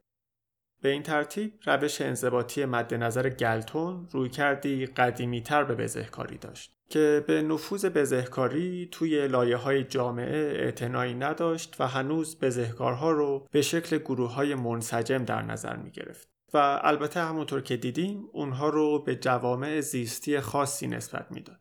به 0.83 0.88
این 0.88 1.02
ترتیب 1.02 1.52
روش 1.67 2.00
انضباطی 2.00 2.64
مد 2.64 2.95
نظر 2.95 3.29
گلتون 3.29 4.09
روی 4.11 4.29
کردی 4.29 4.87
قدیمی 4.87 5.40
تر 5.40 5.64
به 5.64 5.75
بزهکاری 5.75 6.38
داشت 6.38 6.73
که 6.88 7.25
به 7.26 7.43
نفوذ 7.43 7.85
بزهکاری 7.85 8.88
توی 8.93 9.29
لایه 9.29 9.57
های 9.57 9.85
جامعه 9.85 10.62
اعتنایی 10.64 11.14
نداشت 11.14 11.76
و 11.81 11.87
هنوز 11.87 12.38
بزهکارها 12.38 13.11
رو 13.11 13.47
به 13.52 13.62
شکل 13.62 13.99
گروه 13.99 14.33
های 14.33 14.55
منسجم 14.55 15.25
در 15.25 15.43
نظر 15.43 15.76
می 15.76 15.90
گرفت. 15.90 16.29
و 16.54 16.80
البته 16.83 17.21
همونطور 17.21 17.61
که 17.61 17.76
دیدیم 17.76 18.28
اونها 18.33 18.69
رو 18.69 19.02
به 19.02 19.16
جوامع 19.16 19.80
زیستی 19.80 20.40
خاصی 20.40 20.87
نسبت 20.87 21.33
می‌داد. 21.33 21.61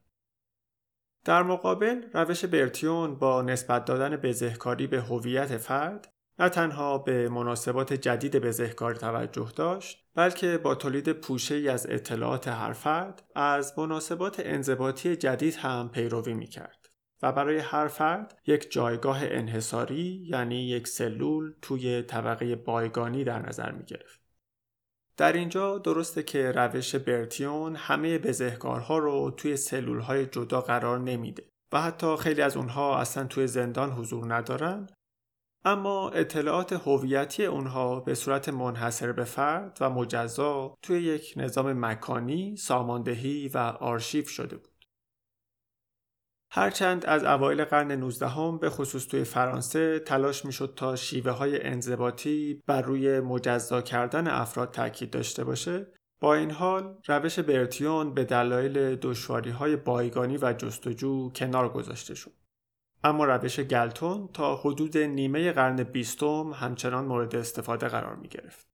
در 1.26 1.44
مقابل 1.44 2.04
روش 2.14 2.46
برتیون 2.46 3.16
با 3.16 3.42
نسبت 3.42 3.86
دادن 3.86 4.16
بزهکاری 4.16 4.88
به 4.88 5.02
هویت 5.02 5.58
فرد 5.58 6.14
نه 6.40 6.50
تنها 6.50 6.98
به 6.98 7.30
مناسبات 7.30 7.94
جدید 7.94 8.36
بزهکار 8.36 8.96
توجه 8.96 9.52
داشت 9.56 10.06
بلکه 10.16 10.58
با 10.58 10.76
تولید 10.76 11.12
پوشه 11.12 11.56
ای 11.56 11.70
از 11.70 11.88
اطلاعات 11.90 12.48
هر 12.48 12.74
فرد 12.74 13.24
از 13.36 13.80
مناسبات 13.80 14.42
انضباطی 14.46 15.16
جدید 15.16 15.56
هم 15.56 15.90
پیروی 15.94 16.34
می 16.34 16.48
کرد 16.48 16.90
و 17.22 17.32
برای 17.32 17.58
هر 17.58 17.88
فرد 17.88 18.42
یک 18.48 18.72
جایگاه 18.72 19.20
انحصاری 19.22 20.26
یعنی 20.30 20.68
یک 20.68 20.88
سلول 20.88 21.54
توی 21.62 22.02
طبقه 22.02 22.56
بایگانی 22.56 23.24
در 23.24 23.48
نظر 23.48 23.72
می 23.72 23.84
گرفت. 23.84 24.19
در 25.20 25.34
اینجا 25.34 25.78
درسته 25.78 26.24
که 26.24 26.52
روش 26.52 26.96
برتیون 26.96 27.76
همه 27.76 28.18
بزهکارها 28.18 28.98
رو 28.98 29.32
توی 29.32 29.58
سلول 29.58 30.00
های 30.00 30.26
جدا 30.26 30.62
قرار 30.62 31.00
نمیده 31.00 31.44
و 31.72 31.82
حتی 31.82 32.16
خیلی 32.18 32.42
از 32.42 32.58
اونها 32.58 33.00
اصلا 33.00 33.24
توی 33.24 33.48
زندان 33.48 33.92
حضور 33.92 34.36
ندارن 34.36 34.88
اما 35.66 36.10
اطلاعات 36.10 36.74
هویتی 36.74 37.46
اونها 37.46 38.00
به 38.00 38.16
صورت 38.16 38.50
منحصر 38.50 39.12
به 39.12 39.24
فرد 39.24 39.78
و 39.82 39.90
مجزا 39.90 40.76
توی 40.82 41.02
یک 41.02 41.34
نظام 41.38 41.86
مکانی، 41.86 42.56
ساماندهی 42.56 43.48
و 43.48 43.58
آرشیو 43.58 44.26
شده 44.26 44.58
بود. 44.58 44.69
هرچند 46.52 47.06
از 47.06 47.24
اوایل 47.24 47.64
قرن 47.64 47.92
19 47.92 48.58
به 48.62 48.70
خصوص 48.70 49.08
توی 49.08 49.24
فرانسه 49.24 50.00
تلاش 50.00 50.46
می‌شد 50.46 50.74
تا 50.76 50.96
شیوه 50.96 51.32
های 51.32 51.68
انضباطی 51.68 52.64
بر 52.68 52.82
روی 52.82 53.20
مجزا 53.20 53.82
کردن 53.82 54.28
افراد 54.28 54.72
تاکید 54.72 55.12
داشته 55.12 55.44
باشه 55.44 55.88
با 56.22 56.36
این 56.36 56.52
حال 56.52 56.98
روش 57.08 57.40
برتیون 57.40 58.14
به 58.14 58.24
دلایل 58.24 58.96
دشواری 58.96 59.50
های 59.50 59.76
بایگانی 59.76 60.38
و 60.38 60.54
جستجو 60.54 61.32
کنار 61.36 61.70
گذاشته 61.70 62.16
شد. 62.16 62.32
اما 63.04 63.26
روش 63.26 63.60
گلتون 63.60 64.30
تا 64.34 64.56
حدود 64.56 64.98
نیمه 64.98 65.52
قرن 65.52 65.84
بیستم 65.84 66.52
همچنان 66.56 67.06
مورد 67.06 67.36
استفاده 67.36 67.88
قرار 67.88 68.16
می 68.16 68.28
گرفت. 68.28 68.69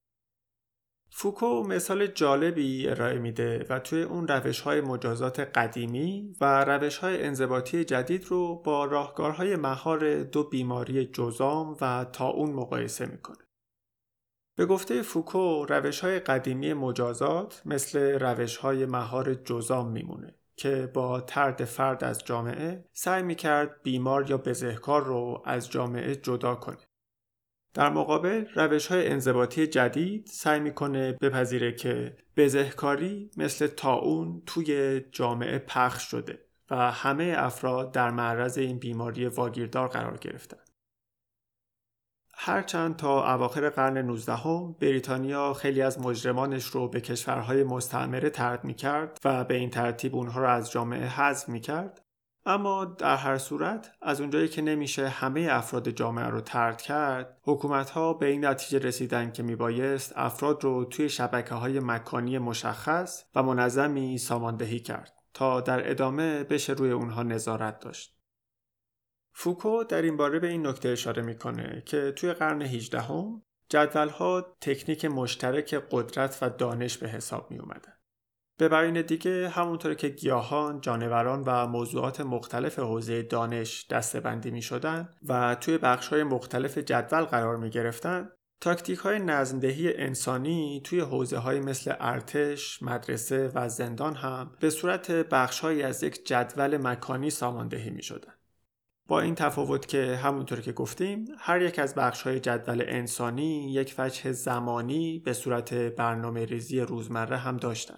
فوکو 1.10 1.64
مثال 1.64 2.08
جالبی 2.08 2.90
ارائه 2.90 3.20
میده 3.20 3.66
و 3.70 3.80
توی 3.80 4.04
اون 4.04 4.28
روش 4.28 4.62
های 4.62 4.82
مجازات 4.82 5.40
قدیمی 5.40 6.34
و 6.42 6.66
روش 6.66 6.98
های 6.98 7.24
انضباطی 7.24 7.84
جدید 7.84 8.26
رو 8.26 8.56
با 8.56 8.86
راهکارهای 8.86 9.56
مهار 9.56 10.24
دو 10.24 10.44
بیماری 10.44 11.06
جزام 11.06 11.78
و 11.82 12.06
تا 12.14 12.28
اون 12.28 12.54
مقایسه 12.54 13.06
می‌کنه. 13.06 13.38
به 14.58 14.66
گفته 14.66 15.02
فوکو 15.02 15.66
روش 15.66 16.00
های 16.00 16.20
قدیمی 16.20 16.74
مجازات 16.74 17.62
مثل 17.66 18.00
روش 18.00 18.58
های 18.58 18.86
مهار 18.86 19.34
جزام 19.34 19.92
میمونه 19.92 20.36
که 20.56 20.92
با 20.94 21.22
ترد 21.22 21.66
فرد 21.66 22.04
از 22.04 22.24
جامعه 22.26 22.86
سعی 22.94 23.24
می‌کرد 23.24 23.84
بیمار 23.84 24.30
یا 24.30 24.38
بزهکار 24.38 25.04
رو 25.04 25.42
از 25.46 25.70
جامعه 25.70 26.16
جدا 26.16 26.56
کنه. 26.56 26.78
در 27.76 27.90
مقابل 27.90 28.46
روش 28.56 28.88
های 28.88 29.08
انضباطی 29.08 29.68
جدید 29.68 30.28
سعی 30.28 30.60
می‌کنه 30.60 31.12
بپذیره 31.12 31.72
که 31.72 32.18
بزهکاری 32.38 33.32
مثل 33.38 33.68
تاون 33.68 34.44
توی 34.46 35.00
جامعه 35.12 35.60
پخش 35.60 36.04
شده 36.12 36.40
و 36.72 36.92
همه 36.92 37.34
افراد 37.38 37.92
در 37.92 38.12
معرض 38.12 38.58
این 38.58 38.80
بیماری 38.80 39.26
واگیردار 39.26 39.88
قرار 39.88 40.18
گرفتن. 40.18 40.58
هرچند 42.38 42.96
تا 42.96 43.34
اواخر 43.34 43.70
قرن 43.70 43.98
19 43.98 44.34
بریتانیا 44.80 45.54
خیلی 45.54 45.82
از 45.82 46.00
مجرمانش 46.00 46.66
رو 46.66 46.88
به 46.88 47.02
کشورهای 47.02 47.64
مستعمره 47.64 48.30
ترد 48.30 48.64
می 48.64 48.74
کرد 48.74 49.18
و 49.26 49.44
به 49.44 49.56
این 49.56 49.70
ترتیب 49.70 50.16
اونها 50.16 50.40
رو 50.40 50.48
از 50.48 50.72
جامعه 50.72 51.08
حذف 51.08 51.50
می 51.50 51.60
کرد 51.60 52.05
اما 52.46 52.86
در 52.86 53.16
هر 53.16 53.38
صورت 53.38 53.92
از 54.02 54.22
اونجایی 54.22 54.48
که 54.48 54.62
نمیشه 54.62 55.10
همه 55.10 55.48
افراد 55.52 55.90
جامعه 55.90 56.26
رو 56.26 56.42
ترد 56.42 56.82
کرد 56.82 57.38
حکومت 57.44 57.90
ها 57.90 58.14
به 58.14 58.26
این 58.26 58.46
نتیجه 58.46 58.80
رسیدن 58.80 59.32
که 59.32 59.44
میبایست 59.44 60.14
افراد 60.16 60.64
رو 60.64 60.86
توی 60.86 61.10
شبکه 61.10 61.56
های 61.56 61.80
مکانی 61.80 62.38
مشخص 62.38 63.24
و 63.36 63.44
منظمی 63.44 64.18
ساماندهی 64.18 64.80
کرد 64.80 65.14
تا 65.34 65.62
در 65.62 65.92
ادامه 65.92 66.44
بشه 66.44 66.74
روی 66.74 66.92
اونها 66.92 67.24
نظارت 67.24 67.80
داشت 67.80 68.16
فوکو 69.34 69.84
در 69.84 70.02
این 70.02 70.18
باره 70.18 70.40
به 70.40 70.48
این 70.48 70.68
نکته 70.68 70.90
اشاره 70.90 71.22
می‌کنه 71.22 71.84
که 71.86 72.12
توی 72.12 72.34
قرن 72.34 72.62
18 72.62 73.02
هم 73.02 73.42
جدول 73.70 74.10
ها 74.10 74.56
تکنیک 74.62 75.06
مشترک 75.06 75.84
قدرت 75.92 76.38
و 76.42 76.50
دانش 76.50 76.98
به 76.98 77.08
حساب 77.08 77.52
می 77.52 77.60
اومدن. 77.60 77.95
به 78.58 78.70
بیان 78.70 79.02
دیگه 79.02 79.50
همونطور 79.50 79.94
که 79.94 80.10
گیاهان، 80.10 80.82
جانوران 80.82 81.44
و 81.46 81.68
موضوعات 81.68 82.22
مختلف 82.22 82.80
حوزه 82.80 83.22
دانش 83.22 83.88
دستبندی 83.88 84.52
می 84.52 84.62
شدن 84.62 85.10
و 85.28 85.56
توی 85.56 85.78
بخش 85.78 86.08
های 86.08 86.24
مختلف 86.24 86.78
جدول 86.78 87.22
قرار 87.22 87.58
می 87.58 87.70
گرفتن 87.70 88.30
تاکتیک 88.62 89.00
های 89.00 89.20
انسانی 89.98 90.82
توی 90.84 91.00
حوزه 91.00 91.38
های 91.38 91.60
مثل 91.60 91.94
ارتش، 92.00 92.84
مدرسه 92.84 93.52
و 93.56 93.70
زندان 93.70 94.16
هم 94.16 94.52
به 94.60 94.70
صورت 94.70 95.12
بخش 95.12 95.64
از 95.66 96.04
یک 96.04 96.26
جدول 96.26 96.78
مکانی 96.78 97.30
ساماندهی 97.30 97.90
می 97.90 98.04
شدن. 98.04 98.34
با 99.08 99.20
این 99.20 99.36
تفاوت 99.36 99.88
که 99.88 100.16
همونطور 100.16 100.62
که 100.62 100.72
گفتیم 100.72 101.28
هر 101.38 101.62
یک 101.62 101.80
از 101.80 101.96
بخش 101.96 102.22
های 102.22 102.40
جدول 102.40 102.84
انسانی 102.88 103.74
یک 103.74 103.96
وجه 103.98 104.32
زمانی 104.32 105.20
به 105.20 105.34
صورت 105.34 105.74
برنامه 105.74 106.46
ریزی 106.46 106.80
روزمره 106.80 107.38
هم 107.38 107.58
داشتن. 107.58 107.98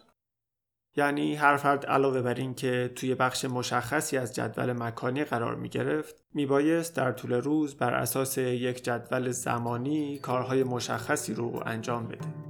یعنی 0.98 1.36
هر 1.36 1.58
فرد 1.58 1.86
علاوه 1.86 2.22
بر 2.22 2.34
این 2.34 2.54
که 2.54 2.92
توی 2.96 3.16
بخش 3.16 3.46
مشخصی 3.46 4.18
از 4.18 4.36
جدول 4.36 4.74
مکانی 4.74 5.24
قرار 5.24 5.56
می 5.56 5.70
گرفت 5.70 6.16
می 6.34 6.46
بایست 6.46 6.96
در 6.96 7.12
طول 7.12 7.34
روز 7.34 7.76
بر 7.76 7.94
اساس 7.94 8.38
یک 8.38 8.84
جدول 8.84 9.32
زمانی 9.32 10.18
کارهای 10.18 10.64
مشخصی 10.64 11.34
رو 11.34 11.64
انجام 11.66 12.08
بده. 12.08 12.47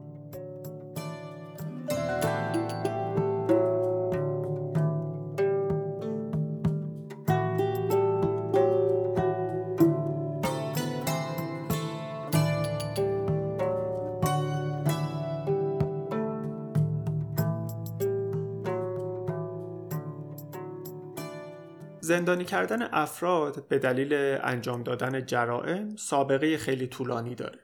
زندانی 22.28 22.46
کردن 22.46 22.82
افراد 22.92 23.68
به 23.68 23.80
دلیل 23.80 24.14
انجام 24.42 24.84
دادن 24.84 25.26
جرائم 25.26 25.96
سابقه 25.96 26.58
خیلی 26.58 26.88
طولانی 26.88 27.36
داره. 27.36 27.60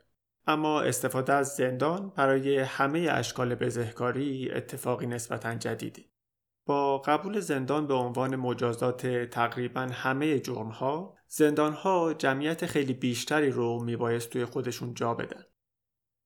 اما 0.48 0.82
استفاده 0.82 1.34
از 1.34 1.56
زندان 1.56 2.10
برای 2.10 2.58
همه 2.58 3.08
اشکال 3.12 3.56
بزهکاری 3.56 4.52
اتفاقی 4.52 5.08
نسبتا 5.08 5.56
جدیدی. 5.56 6.12
با 6.66 6.98
قبول 6.98 7.40
زندان 7.40 7.88
به 7.88 7.94
عنوان 7.94 8.36
مجازات 8.36 9.08
تقریبا 9.08 9.82
همه 9.82 10.40
جرمها، 10.40 11.18
زندانها 11.28 12.14
جمعیت 12.14 12.66
خیلی 12.66 12.94
بیشتری 12.94 13.52
رو 13.52 13.84
میبایست 13.84 14.30
توی 14.30 14.46
خودشون 14.46 14.94
جا 14.94 15.14
بدن. 15.14 15.44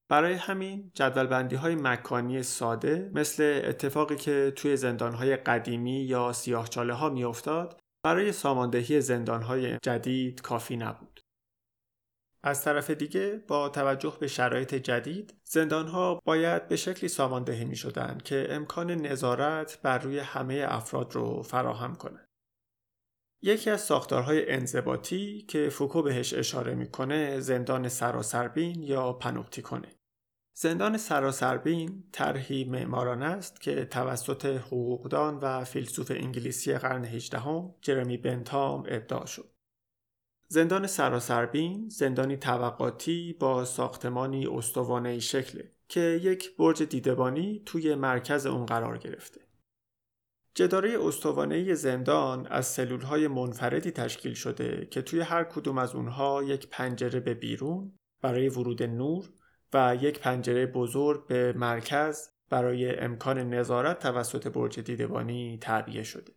برای 0.10 0.34
همین 0.34 0.92
جدول 0.94 1.28
بندی 1.28 1.56
های 1.56 1.76
مکانی 1.76 2.44
ساده 2.44 3.12
مثل 3.14 3.62
اتفاقی 3.66 4.16
که 4.16 4.54
توی 4.56 4.78
زندان 4.78 5.14
های 5.14 5.36
قدیمی 5.36 6.00
یا 6.00 6.34
سیاهچاله 6.34 6.94
ها 6.94 7.10
میافتاد 7.10 7.82
برای 8.08 8.32
ساماندهی 8.32 9.02
زندانهای 9.02 9.78
جدید 9.84 10.42
کافی 10.42 10.78
نبود. 10.78 11.22
از 12.44 12.64
طرف 12.64 12.90
دیگه 12.90 13.44
با 13.48 13.70
توجه 13.70 14.18
به 14.20 14.28
شرایط 14.28 14.76
جدید 14.76 15.34
زندانها 15.44 16.22
باید 16.26 16.68
به 16.68 16.76
شکلی 16.76 17.10
ساماندهی 17.10 17.66
می 17.66 17.76
شدن 17.76 18.18
که 18.26 18.48
امکان 18.50 18.92
نظارت 18.92 19.82
بر 19.82 19.98
روی 19.98 20.20
همه 20.20 20.66
افراد 20.68 21.16
رو 21.16 21.42
فراهم 21.42 21.96
کنه. 21.96 22.28
یکی 23.42 23.70
از 23.70 23.82
ساختارهای 23.82 24.52
انضباطی 24.52 25.42
که 25.42 25.70
فوکو 25.70 26.02
بهش 26.02 26.34
اشاره 26.34 26.76
می‌کنه 26.76 27.40
زندان 27.40 27.90
سراسربین 27.90 28.84
یا 28.84 29.14
پنوپتیکونه. 29.14 29.97
زندان 30.60 30.98
سراسربین 30.98 32.04
طرحی 32.12 32.64
معمارانه 32.64 33.26
است 33.26 33.62
که 33.62 33.86
توسط 33.86 34.46
حقوقدان 34.46 35.38
و 35.38 35.64
فیلسوف 35.64 36.12
انگلیسی 36.12 36.74
قرن 36.74 37.06
18 37.06 37.42
جرمی 37.82 38.18
بنتام 38.18 38.84
ابداع 38.88 39.26
شد. 39.26 39.52
زندان 40.48 40.88
سراسربین 40.88 41.90
زندانی 41.90 42.38
طبقاتی 42.38 43.38
با 43.40 43.66
ساختمانی 43.66 44.48
استوانه 44.48 45.20
شکله 45.20 45.72
که 45.88 46.20
یک 46.24 46.56
برج 46.56 46.84
دیدبانی 46.84 47.64
توی 47.66 47.96
مرکز 47.96 48.46
اون 48.46 48.66
قرار 48.66 48.98
گرفته. 48.98 49.42
جداره 50.56 51.06
استوانه 51.06 51.74
زندان 51.74 52.48
از 52.48 52.66
سلولهای 52.66 53.28
منفردی 53.28 53.92
تشکیل 53.92 54.34
شده 54.34 54.88
که 54.92 55.02
توی 55.02 55.20
هر 55.20 55.44
کدوم 55.44 55.78
از 55.78 55.96
اونها 55.96 56.44
یک 56.44 56.68
پنجره 56.70 57.20
به 57.20 57.34
بیرون 57.34 57.98
برای 58.22 58.50
ورود 58.50 58.84
نور 58.84 59.30
و 59.74 59.98
یک 60.02 60.20
پنجره 60.20 60.66
بزرگ 60.66 61.28
به 61.28 61.54
مرکز 61.54 62.30
برای 62.50 63.00
امکان 63.00 63.40
نظارت 63.40 64.00
توسط 64.00 64.48
برج 64.48 64.80
دیدبانی 64.80 65.58
تعبیه 65.62 66.04
شده. 66.04 66.34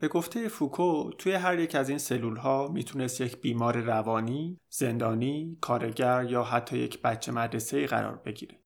به 0.00 0.08
گفته 0.08 0.48
فوکو 0.48 1.10
توی 1.18 1.32
هر 1.32 1.58
یک 1.58 1.74
از 1.74 1.88
این 1.88 1.98
سلول 1.98 2.36
ها 2.36 2.68
می‌تونست 2.68 3.20
یک 3.20 3.40
بیمار 3.40 3.76
روانی، 3.76 4.60
زندانی، 4.68 5.58
کارگر 5.60 6.24
یا 6.24 6.44
حتی 6.44 6.78
یک 6.78 7.02
بچه 7.02 7.32
مدرسه 7.32 7.86
قرار 7.86 8.16
بگیره. 8.16 8.65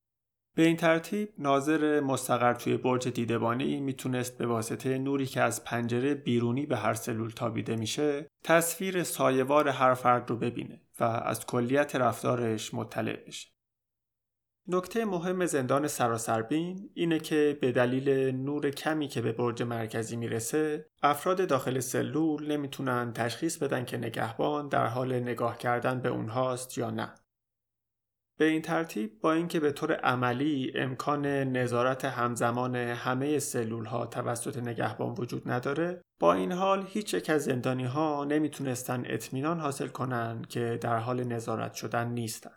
به 0.55 0.63
این 0.63 0.77
ترتیب 0.77 1.29
ناظر 1.37 1.99
مستقر 1.99 2.53
توی 2.53 2.77
برج 2.77 3.07
دیدبانی 3.07 3.79
می‌تونست 3.79 4.37
به 4.37 4.45
واسطه 4.45 4.97
نوری 4.97 5.25
که 5.25 5.41
از 5.41 5.63
پنجره 5.63 6.13
بیرونی 6.13 6.65
به 6.65 6.77
هر 6.77 6.93
سلول 6.93 7.29
تابیده 7.29 7.75
میشه 7.75 8.27
تصویر 8.43 9.03
سایوار 9.03 9.67
هر 9.67 9.93
فرد 9.93 10.29
رو 10.29 10.35
ببینه 10.35 10.81
و 10.99 11.03
از 11.03 11.45
کلیت 11.45 11.95
رفتارش 11.95 12.73
مطلع 12.73 13.25
بشه. 13.27 13.47
نکته 14.67 15.05
مهم 15.05 15.45
زندان 15.45 15.87
سراسربین 15.87 16.89
اینه 16.93 17.19
که 17.19 17.57
به 17.61 17.71
دلیل 17.71 18.35
نور 18.35 18.69
کمی 18.69 19.07
که 19.07 19.21
به 19.21 19.31
برج 19.31 19.63
مرکزی 19.63 20.15
می‌رسه 20.15 20.85
افراد 21.03 21.47
داخل 21.47 21.79
سلول 21.79 22.51
نمی‌تونن 22.51 23.13
تشخیص 23.13 23.57
بدن 23.57 23.85
که 23.85 23.97
نگهبان 23.97 24.67
در 24.67 24.85
حال 24.85 25.19
نگاه 25.19 25.57
کردن 25.57 26.01
به 26.01 26.09
اونهاست 26.09 26.77
یا 26.77 26.89
نه. 26.89 27.13
به 28.41 28.47
این 28.47 28.61
ترتیب 28.61 29.19
با 29.21 29.33
اینکه 29.33 29.59
به 29.59 29.71
طور 29.71 29.93
عملی 29.93 30.71
امکان 30.75 31.25
نظارت 31.25 32.05
همزمان 32.05 32.75
همه 32.75 33.39
سلول 33.39 33.85
ها 33.85 34.05
توسط 34.05 34.57
نگهبان 34.57 35.15
وجود 35.17 35.51
نداره 35.51 36.01
با 36.19 36.33
این 36.33 36.51
حال 36.51 36.85
هیچ 36.87 37.13
یک 37.13 37.29
از 37.29 37.43
زندانی 37.43 37.85
ها 37.85 38.25
نمی‌تونستن 38.25 39.03
اطمینان 39.05 39.59
حاصل 39.59 39.87
کنن 39.87 40.41
که 40.49 40.79
در 40.81 40.97
حال 40.97 41.23
نظارت 41.23 41.73
شدن 41.73 42.07
نیستن. 42.07 42.55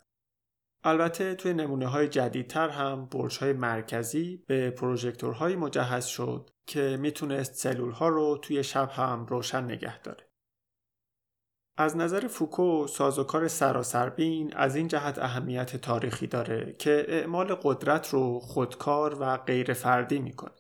البته 0.85 1.35
توی 1.35 1.55
نمونه 1.55 1.87
های 1.87 2.09
جدیدتر 2.09 2.69
هم 2.69 3.07
برج 3.07 3.39
های 3.39 3.53
مرکزی 3.53 4.45
به 4.47 4.71
پروژکتورهایی 4.71 5.57
مجهز 5.57 6.05
شد 6.07 6.51
که 6.67 6.97
می‌تونست 7.01 7.55
سلول 7.55 7.93
ها 7.93 8.09
رو 8.09 8.39
توی 8.43 8.65
شب 8.65 8.91
هم 8.91 9.27
روشن 9.27 9.65
نگه 9.65 10.01
داره. 10.01 10.29
از 11.77 11.97
نظر 11.97 12.27
فوکو 12.29 12.87
سازوکار 12.87 13.49
سراسربین 13.49 14.57
از 14.57 14.77
این 14.77 14.89
جهت 14.89 15.19
اهمیت 15.19 15.77
تاریخی 15.77 16.27
داره 16.27 16.77
که 16.79 17.05
اعمال 17.09 17.55
قدرت 17.63 18.09
رو 18.09 18.41
خودکار 18.41 19.17
و 19.21 19.37
غیر 19.37 19.73
فردی 19.73 20.19
می‌کنه. 20.19 20.53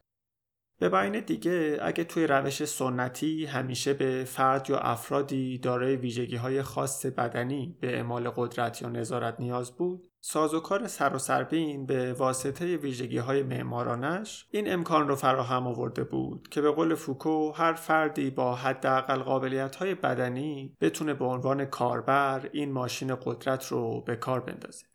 به 0.78 0.88
بیان 0.88 1.21
دیگه 1.21 1.78
اگه 1.83 2.04
توی 2.04 2.26
روش 2.26 2.64
سنتی 2.64 3.47
همیشه 3.47 3.94
به 3.94 4.25
فرد 4.25 4.71
یا 4.71 4.78
افرادی 4.78 5.59
دارای 5.59 5.97
ویژگی 5.97 6.37
های 6.37 6.62
خاص 6.62 7.06
بدنی 7.06 7.76
به 7.80 7.97
اعمال 7.97 8.30
قدرت 8.37 8.83
یا 8.83 8.88
نظارت 8.88 9.40
نیاز 9.40 9.73
بود 9.73 10.09
سازوکار 10.26 10.86
سر 10.86 11.14
و 11.14 11.18
سربین 11.18 11.86
به 11.86 12.12
واسطه 12.12 12.76
ویژگی 12.76 13.18
های 13.18 13.42
معمارانش 13.42 14.46
این 14.50 14.72
امکان 14.72 15.08
رو 15.08 15.16
فراهم 15.16 15.66
آورده 15.66 16.04
بود 16.04 16.48
که 16.48 16.60
به 16.60 16.70
قول 16.70 16.94
فوکو 16.94 17.52
هر 17.52 17.72
فردی 17.72 18.30
با 18.30 18.54
حداقل 18.54 19.22
قابلیت 19.22 19.76
های 19.76 19.94
بدنی 19.94 20.76
بتونه 20.80 21.14
به 21.14 21.24
عنوان 21.24 21.64
کاربر 21.64 22.50
این 22.52 22.72
ماشین 22.72 23.14
قدرت 23.14 23.66
رو 23.66 24.00
به 24.00 24.16
کار 24.16 24.40
بندازه. 24.40 24.87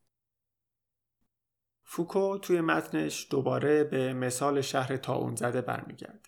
فوکو 1.83 2.37
توی 2.37 2.61
متنش 2.61 3.27
دوباره 3.31 3.83
به 3.83 4.13
مثال 4.13 4.61
شهر 4.61 4.97
تاون 4.97 5.35
زده 5.35 5.61
برمیگرد. 5.61 6.25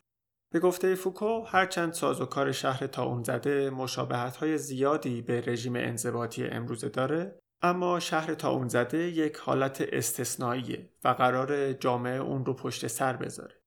به 0.52 0.60
گفته 0.60 0.96
فوکو 0.96 1.42
هرچند 1.42 1.94
سازوکار 1.94 2.52
شهر 2.52 2.88
تاون 2.88 3.24
زده 3.24 3.70
مشابهت 3.70 4.38
های 4.38 4.58
زیادی 4.58 5.22
به 5.22 5.42
رژیم 5.42 5.76
انضباطی 5.76 6.44
امروزه 6.48 6.90
داره 6.90 7.41
اما 7.62 8.00
شهر 8.00 8.34
تاون 8.34 8.68
زده 8.68 8.98
یک 8.98 9.38
حالت 9.38 9.82
استثنائیه 9.82 10.90
و 11.04 11.08
قرار 11.08 11.74
جامعه 11.74 12.20
اون 12.20 12.46
رو 12.46 12.54
پشت 12.54 12.88
سر 12.88 13.16
بذاره. 13.18 13.62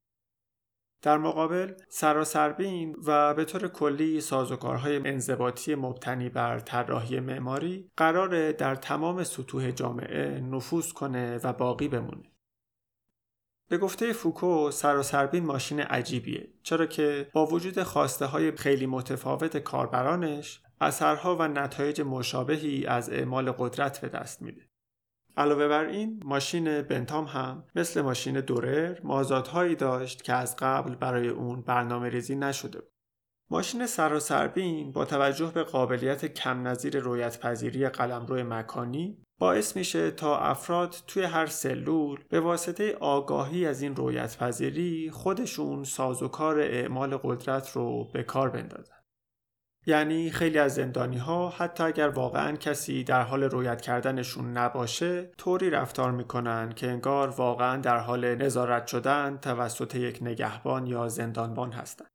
در 1.03 1.19
مقابل 1.19 1.75
سراسربین 1.89 2.97
و 3.07 3.35
به 3.35 3.45
طور 3.45 3.69
کلی 3.69 4.21
سازوکارهای 4.21 4.97
انضباطی 4.97 5.75
مبتنی 5.75 6.29
بر 6.29 6.59
طراحی 6.59 7.21
معماری 7.21 7.91
قرار 7.97 8.53
در 8.53 8.75
تمام 8.75 9.25
سطوح 9.25 9.71
جامعه 9.71 10.41
نفوذ 10.41 10.93
کنه 10.93 11.41
و 11.45 11.53
باقی 11.53 11.89
بمونه. 11.89 12.34
به 13.69 13.79
گفته 13.79 14.13
فوکو 14.13 14.71
سراسربین 14.71 15.45
ماشین 15.45 15.81
عجیبیه 15.81 16.49
چرا 16.63 16.87
که 16.87 17.29
با 17.33 17.47
وجود 17.47 17.83
خواسته 17.83 18.27
های 18.27 18.57
خیلی 18.57 18.87
متفاوت 18.87 19.57
کاربرانش 19.57 20.61
اثرها 20.81 21.37
و 21.37 21.49
نتایج 21.49 22.01
مشابهی 22.01 22.87
از 22.87 23.11
اعمال 23.11 23.53
قدرت 23.53 24.01
به 24.01 24.09
دست 24.09 24.43
میده. 24.43 24.63
علاوه 25.37 25.69
بر 25.69 25.85
این 25.85 26.21
ماشین 26.25 26.83
بنتام 26.83 27.25
هم 27.25 27.65
مثل 27.75 28.01
ماشین 28.01 28.41
دورر 28.41 29.01
مازادهایی 29.03 29.75
داشت 29.75 30.23
که 30.23 30.33
از 30.33 30.57
قبل 30.57 30.95
برای 30.95 31.29
اون 31.29 31.63
برنامه 31.63 32.09
ریزی 32.09 32.37
نشده 32.37 32.81
بود. 32.81 32.94
ماشین 33.51 33.87
سراسربین 33.87 34.93
با 34.93 35.05
توجه 35.05 35.51
به 35.55 35.63
قابلیت 35.63 36.25
کم 36.25 36.69
نظیر 36.69 36.99
رویت 36.99 37.39
پذیری 37.39 37.89
قلمرو 37.89 38.45
مکانی 38.45 39.19
باعث 39.39 39.77
میشه 39.77 40.11
تا 40.11 40.39
افراد 40.39 40.97
توی 41.07 41.23
هر 41.23 41.47
سلول 41.47 42.21
به 42.29 42.41
واسطه 42.41 42.97
آگاهی 43.01 43.67
از 43.67 43.83
این 43.83 43.97
رویت 43.97 44.37
پذیری 44.39 45.11
خودشون 45.11 45.85
سازوکار 45.85 46.61
اعمال 46.61 47.17
قدرت 47.17 47.71
رو 47.71 48.11
به 48.13 48.23
کار 48.23 48.51
بندازن. 48.51 48.95
یعنی 49.87 50.31
خیلی 50.31 50.59
از 50.59 50.75
زندانی 50.75 51.19
ها 51.19 51.49
حتی 51.49 51.83
اگر 51.85 52.09
واقعا 52.09 52.57
کسی 52.57 53.05
در 53.05 53.23
حال 53.23 53.43
رویت 53.43 53.81
کردنشون 53.81 54.51
نباشه 54.51 55.31
طوری 55.39 55.71
رفتار 55.71 56.11
می‌کنن 56.11 56.73
که 56.73 56.91
انگار 56.91 57.29
واقعا 57.29 57.77
در 57.77 57.99
حال 57.99 58.35
نظارت 58.35 58.87
شدن 58.87 59.39
توسط 59.43 59.95
یک 59.95 60.19
نگهبان 60.23 60.87
یا 60.87 61.09
زندانبان 61.09 61.73
هستند. 61.73 62.14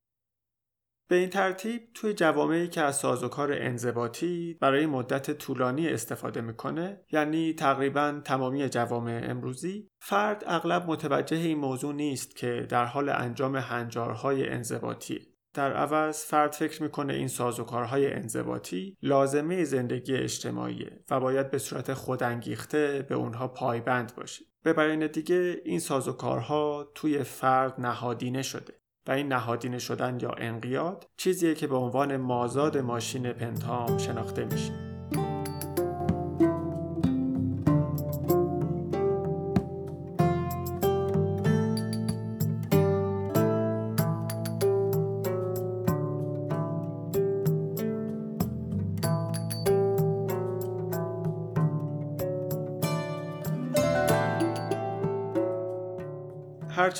به 1.09 1.15
این 1.15 1.29
ترتیب 1.29 1.81
توی 1.93 2.13
جوامعی 2.13 2.67
که 2.67 2.81
از 2.81 2.95
سازوکار 2.95 3.53
انضباطی 3.53 4.57
برای 4.61 4.85
مدت 4.85 5.31
طولانی 5.31 5.87
استفاده 5.87 6.41
می‌کنه 6.41 7.01
یعنی 7.11 7.53
تقریبا 7.53 8.21
تمامی 8.25 8.69
جوامع 8.69 9.21
امروزی 9.23 9.87
فرد 9.99 10.43
اغلب 10.47 10.89
متوجه 10.89 11.37
این 11.37 11.57
موضوع 11.57 11.93
نیست 11.93 12.35
که 12.35 12.67
در 12.69 12.85
حال 12.85 13.09
انجام 13.09 13.55
هنجارهای 13.55 14.49
انضباطی 14.49 15.19
در 15.53 15.73
عوض 15.73 16.25
فرد 16.25 16.51
فکر 16.51 16.83
می‌کنه 16.83 17.13
این 17.13 17.27
سازوکارهای 17.27 18.13
انضباطی 18.13 18.97
لازمه 19.01 19.63
زندگی 19.63 20.15
اجتماعیه 20.15 21.03
و 21.11 21.19
باید 21.19 21.51
به 21.51 21.57
صورت 21.57 21.93
خودانگیخته 21.93 23.05
به 23.09 23.15
اونها 23.15 23.47
پایبند 23.47 24.15
باشه. 24.15 24.45
به 24.63 24.73
بیان 24.73 25.07
دیگه 25.07 25.61
این 25.65 25.79
سازوکارها 25.79 26.91
توی 26.95 27.23
فرد 27.23 27.81
نهادینه 27.81 28.41
شده 28.41 28.78
این 29.13 29.27
نهادینه 29.27 29.79
شدن 29.79 30.17
یا 30.21 30.31
انقیاد 30.37 31.07
چیزیه 31.17 31.55
که 31.55 31.67
به 31.67 31.75
عنوان 31.75 32.17
مازاد 32.17 32.77
ماشین 32.77 33.33
پنتام 33.33 33.97
شناخته 33.97 34.45
میشه. 34.45 34.88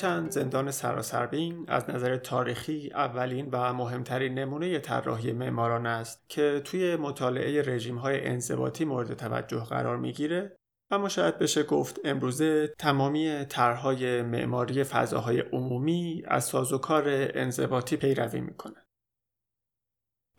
هرچند 0.04 0.30
زندان 0.30 0.70
سراسربین 0.70 1.64
از 1.68 1.90
نظر 1.90 2.16
تاریخی 2.16 2.90
اولین 2.94 3.48
و 3.52 3.72
مهمترین 3.72 4.38
نمونه 4.38 4.78
طراحی 4.78 5.32
معماران 5.32 5.86
است 5.86 6.24
که 6.28 6.62
توی 6.64 6.96
مطالعه 6.96 7.62
رژیم 7.62 7.96
های 7.96 8.26
انضباطی 8.26 8.84
مورد 8.84 9.14
توجه 9.14 9.64
قرار 9.64 9.96
می‌گیره 9.96 10.56
اما 10.90 11.08
شاید 11.08 11.38
بشه 11.38 11.62
گفت 11.62 12.00
امروزه 12.04 12.74
تمامی 12.78 13.44
طرحهای 13.44 14.22
معماری 14.22 14.84
فضاهای 14.84 15.40
عمومی 15.40 16.22
از 16.26 16.44
سازوکار 16.44 17.04
انضباطی 17.34 17.96
پیروی 17.96 18.40
می‌کنه. 18.40 18.86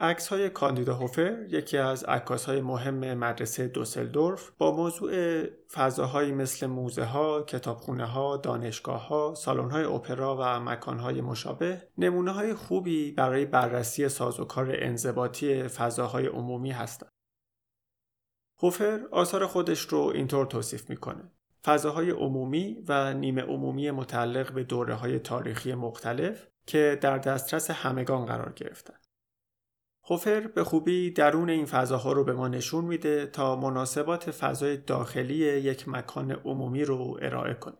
عکس 0.02 0.28
های 0.28 0.50
کاندیدا 0.50 0.96
هوفر 0.96 1.46
یکی 1.50 1.78
از 1.78 2.04
عکاس 2.04 2.46
های 2.46 2.62
مهم 2.62 3.14
مدرسه 3.14 3.68
دوسلدورف 3.68 4.52
با 4.58 4.76
موضوع 4.76 5.44
فضاهایی 5.74 6.32
مثل 6.32 6.68
موزه 6.68 7.04
ها، 7.04 7.42
کتابخونه 7.42 8.06
ها، 8.06 8.38
دانشگاه 8.38 9.08
ها، 9.08 9.34
سالن 9.36 9.72
های 9.72 9.84
اپرا 9.84 10.38
و 10.40 10.60
مکان 10.60 11.00
های 11.00 11.22
مشابه 11.22 11.88
نمونه 11.98 12.32
های 12.32 12.54
خوبی 12.54 13.12
برای 13.12 13.46
بررسی 13.46 14.10
سازوکار 14.10 14.72
انضباطی 14.76 15.68
فضاهای 15.68 16.28
عمومی 16.28 16.72
هستند. 16.72 17.12
هوفر 18.60 19.00
آثار 19.12 19.46
خودش 19.46 19.82
رو 19.82 20.00
اینطور 20.00 20.46
توصیف 20.46 20.90
می‌کنه. 20.90 21.32
فضاهای 21.66 22.10
عمومی 22.10 22.84
و 22.88 23.14
نیمه 23.14 23.42
عمومی 23.42 23.92
متعلق 23.92 24.54
به 24.54 24.64
دوره 24.64 24.94
های 24.94 25.20
تاریخی 25.20 25.74
مختلف 25.74 26.48
که 26.66 26.98
در 27.02 27.18
دسترس 27.18 27.72
همگان 27.72 28.26
قرار 28.26 28.54
گرفتن. 28.56 29.01
هوفر 30.12 30.47
به 30.47 30.63
خوبی 30.63 31.12
درون 31.12 31.50
این 31.50 31.65
فضاها 31.65 32.12
رو 32.12 32.24
به 32.24 32.34
ما 32.34 32.47
نشون 32.47 32.86
میده 32.86 33.26
تا 33.26 33.56
مناسبات 33.56 34.32
فضای 34.32 34.78
داخلی 34.78 35.36
یک 35.36 35.89
مکان 35.89 36.32
عمومی 36.32 36.86
رو 36.86 37.19
ارائه 37.21 37.54
کنه. 37.54 37.78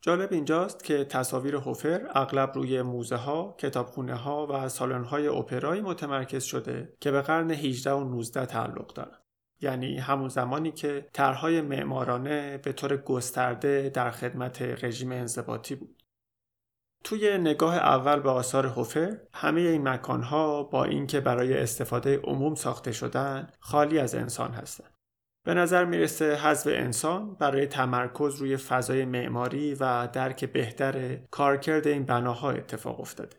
جالب 0.00 0.32
اینجاست 0.32 0.84
که 0.84 1.04
تصاویر 1.04 1.56
هوفر 1.56 2.08
اغلب 2.14 2.52
روی 2.54 2.82
موزه 2.82 3.16
ها، 3.16 3.56
کتابخونه 3.58 4.14
ها 4.14 4.46
و 4.46 4.68
سالن 4.68 5.04
های 5.04 5.26
اپرایی 5.28 5.80
متمرکز 5.80 6.44
شده 6.44 6.96
که 7.00 7.10
به 7.10 7.22
قرن 7.22 7.50
18 7.50 7.92
و 7.92 8.04
19 8.04 8.46
تعلق 8.46 8.94
دارند. 8.94 9.22
یعنی 9.60 9.98
همون 9.98 10.28
زمانی 10.28 10.72
که 10.72 11.08
طرحهای 11.12 11.60
معمارانه 11.60 12.58
به 12.58 12.72
طور 12.72 12.96
گسترده 12.96 13.90
در 13.94 14.10
خدمت 14.10 14.62
رژیم 14.62 15.12
انضباطی 15.12 15.74
بود. 15.74 15.95
توی 17.06 17.38
نگاه 17.38 17.76
اول 17.76 18.20
به 18.20 18.30
آثار 18.30 18.66
هوفر 18.66 19.18
همه 19.34 19.60
این 19.60 19.88
مکانها 19.88 20.62
با 20.62 20.84
اینکه 20.84 21.20
برای 21.20 21.58
استفاده 21.58 22.18
عموم 22.18 22.54
ساخته 22.54 22.92
شدن 22.92 23.50
خالی 23.60 23.98
از 23.98 24.14
انسان 24.14 24.52
هستند. 24.52 24.94
به 25.44 25.54
نظر 25.54 25.84
می‌رسه 25.84 26.34
حذف 26.34 26.66
انسان 26.66 27.34
برای 27.34 27.66
تمرکز 27.66 28.36
روی 28.36 28.56
فضای 28.56 29.04
معماری 29.04 29.74
و 29.74 30.08
درک 30.12 30.44
بهتر 30.44 31.16
کارکرد 31.30 31.86
این 31.86 32.04
بناها 32.04 32.50
اتفاق 32.50 33.00
افتاده. 33.00 33.36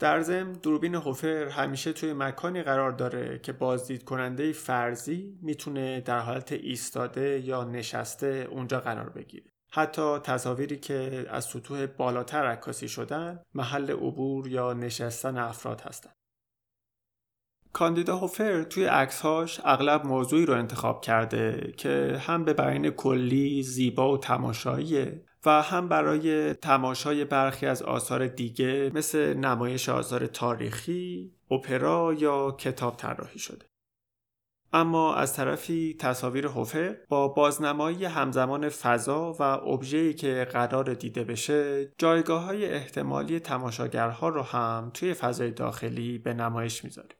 در 0.00 0.20
ضمن 0.20 0.52
دوربین 0.52 0.94
هوفر 0.94 1.48
همیشه 1.48 1.92
توی 1.92 2.12
مکانی 2.12 2.62
قرار 2.62 2.90
داره 2.90 3.38
که 3.38 3.52
بازدید 3.52 4.04
کننده 4.04 4.52
فرضی 4.52 5.38
می‌تونه 5.42 6.00
در 6.00 6.18
حالت 6.18 6.52
ایستاده 6.52 7.40
یا 7.40 7.64
نشسته 7.64 8.48
اونجا 8.50 8.80
قرار 8.80 9.08
بگیره. 9.08 9.53
حتی 9.74 10.18
تصاویری 10.18 10.78
که 10.78 11.26
از 11.30 11.44
سطوح 11.44 11.86
بالاتر 11.86 12.46
عکاسی 12.46 12.88
شدن 12.88 13.42
محل 13.54 13.90
عبور 13.90 14.48
یا 14.48 14.72
نشستن 14.72 15.38
افراد 15.38 15.80
هستند. 15.80 16.14
کاندیدا 17.72 18.16
هوفر 18.16 18.62
توی 18.62 18.84
عکسهاش 18.84 19.60
اغلب 19.64 20.06
موضوعی 20.06 20.46
رو 20.46 20.54
انتخاب 20.54 21.00
کرده 21.00 21.74
که 21.76 22.20
هم 22.20 22.44
به 22.44 22.52
بیان 22.52 22.90
کلی 22.90 23.62
زیبا 23.62 24.12
و 24.12 24.18
تماشاییه 24.18 25.24
و 25.46 25.62
هم 25.62 25.88
برای 25.88 26.54
تماشای 26.54 27.24
برخی 27.24 27.66
از 27.66 27.82
آثار 27.82 28.26
دیگه 28.26 28.90
مثل 28.94 29.34
نمایش 29.34 29.88
آثار 29.88 30.26
تاریخی، 30.26 31.32
اپرا 31.50 32.14
یا 32.18 32.50
کتاب 32.50 32.96
طراحی 32.96 33.38
شده. 33.38 33.66
اما 34.74 35.14
از 35.14 35.34
طرفی 35.34 35.96
تصاویر 36.00 36.46
هوفر 36.46 36.96
با 37.08 37.28
بازنمایی 37.28 38.04
همزمان 38.04 38.68
فضا 38.68 39.32
و 39.32 39.42
ابژه‌ای 39.42 40.14
که 40.14 40.46
قرار 40.52 40.94
دیده 40.94 41.24
بشه 41.24 41.92
جایگاه 41.98 42.42
های 42.42 42.72
احتمالی 42.72 43.40
تماشاگرها 43.40 44.28
رو 44.28 44.42
هم 44.42 44.90
توی 44.94 45.14
فضای 45.14 45.50
داخلی 45.50 46.18
به 46.18 46.34
نمایش 46.34 46.84
می‌ذاره. 46.84 47.16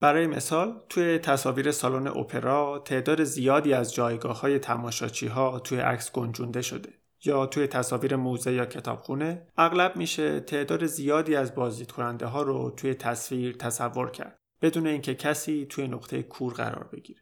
برای 0.00 0.26
مثال 0.26 0.80
توی 0.88 1.18
تصاویر 1.18 1.70
سالن 1.70 2.06
اپرا 2.06 2.78
تعداد 2.78 3.24
زیادی 3.24 3.72
از 3.72 3.94
جایگاه 3.94 4.40
های 4.40 4.58
تماشاچی 4.58 5.26
ها 5.26 5.58
توی 5.58 5.78
عکس 5.78 6.12
گنجونده 6.12 6.62
شده 6.62 6.92
یا 7.24 7.46
توی 7.46 7.66
تصاویر 7.66 8.16
موزه 8.16 8.52
یا 8.52 8.66
کتابخونه 8.66 9.46
اغلب 9.56 9.96
میشه 9.96 10.40
تعداد 10.40 10.86
زیادی 10.86 11.36
از 11.36 11.54
بازدید 11.54 11.92
کننده 11.92 12.26
ها 12.26 12.42
رو 12.42 12.70
توی 12.70 12.94
تصویر 12.94 13.56
تصور 13.56 14.10
کرد 14.10 14.39
بدون 14.62 14.86
اینکه 14.86 15.14
کسی 15.14 15.66
توی 15.66 15.88
نقطه 15.88 16.22
کور 16.22 16.52
قرار 16.52 16.88
بگیره. 16.92 17.20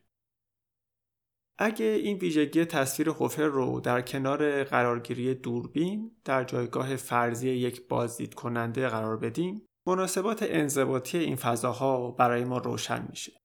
اگه 1.60 1.84
این 1.84 2.18
ویژگی 2.18 2.64
تصویر 2.64 3.08
هوفر 3.08 3.46
رو 3.46 3.80
در 3.80 4.00
کنار 4.00 4.64
قرارگیری 4.64 5.34
دوربین 5.34 6.16
در 6.24 6.44
جایگاه 6.44 6.96
فرضی 6.96 7.50
یک 7.50 7.88
بازدید 7.88 8.34
کننده 8.34 8.88
قرار 8.88 9.16
بدیم 9.16 9.66
مناسبات 9.86 10.38
انضباطی 10.42 11.18
این 11.18 11.36
فضاها 11.36 12.10
برای 12.10 12.44
ما 12.44 12.58
روشن 12.58 13.06
میشه. 13.10 13.37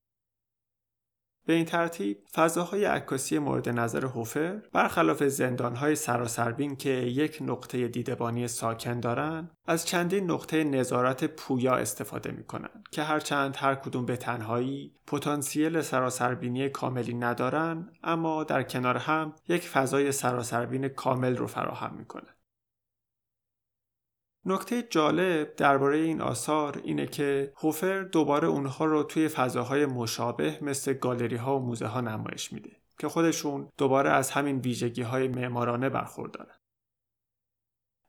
به 1.45 1.53
این 1.53 1.65
ترتیب 1.65 2.17
فضاهای 2.33 2.85
عکاسی 2.85 3.39
مورد 3.39 3.69
نظر 3.69 4.05
هوفر 4.05 4.61
برخلاف 4.73 5.23
زندانهای 5.23 5.95
سراسربین 5.95 6.75
که 6.75 6.89
یک 6.89 7.37
نقطه 7.41 7.87
دیدبانی 7.87 8.47
ساکن 8.47 8.99
دارند 8.99 9.51
از 9.67 9.85
چندین 9.85 10.31
نقطه 10.31 10.63
نظارت 10.63 11.23
پویا 11.23 11.75
استفاده 11.75 12.31
می 12.31 12.43
کنند 12.43 12.83
که 12.91 13.03
هرچند 13.03 13.55
هر 13.59 13.75
کدوم 13.75 14.05
به 14.05 14.17
تنهایی 14.17 14.91
پتانسیل 15.07 15.81
سراسربینی 15.81 16.69
کاملی 16.69 17.13
ندارن 17.13 17.89
اما 18.03 18.43
در 18.43 18.63
کنار 18.63 18.97
هم 18.97 19.33
یک 19.47 19.67
فضای 19.67 20.11
سراسربین 20.11 20.87
کامل 20.87 21.37
رو 21.37 21.47
فراهم 21.47 21.95
می. 21.97 22.05
نکته 24.45 24.83
جالب 24.83 25.55
درباره 25.55 25.97
این 25.97 26.21
آثار 26.21 26.81
اینه 26.83 27.05
که 27.05 27.53
هوفر 27.57 28.03
دوباره 28.03 28.47
اونها 28.47 28.85
رو 28.85 29.03
توی 29.03 29.27
فضاهای 29.27 29.85
مشابه 29.85 30.59
مثل 30.61 30.93
گالری 30.93 31.35
ها 31.35 31.59
و 31.59 31.65
موزه 31.65 31.87
ها 31.87 32.01
نمایش 32.01 32.53
میده 32.53 32.71
که 32.99 33.07
خودشون 33.07 33.69
دوباره 33.77 34.09
از 34.09 34.31
همین 34.31 34.59
ویژگی 34.59 35.01
های 35.01 35.27
معمارانه 35.27 35.89
برخوردارن. 35.89 36.55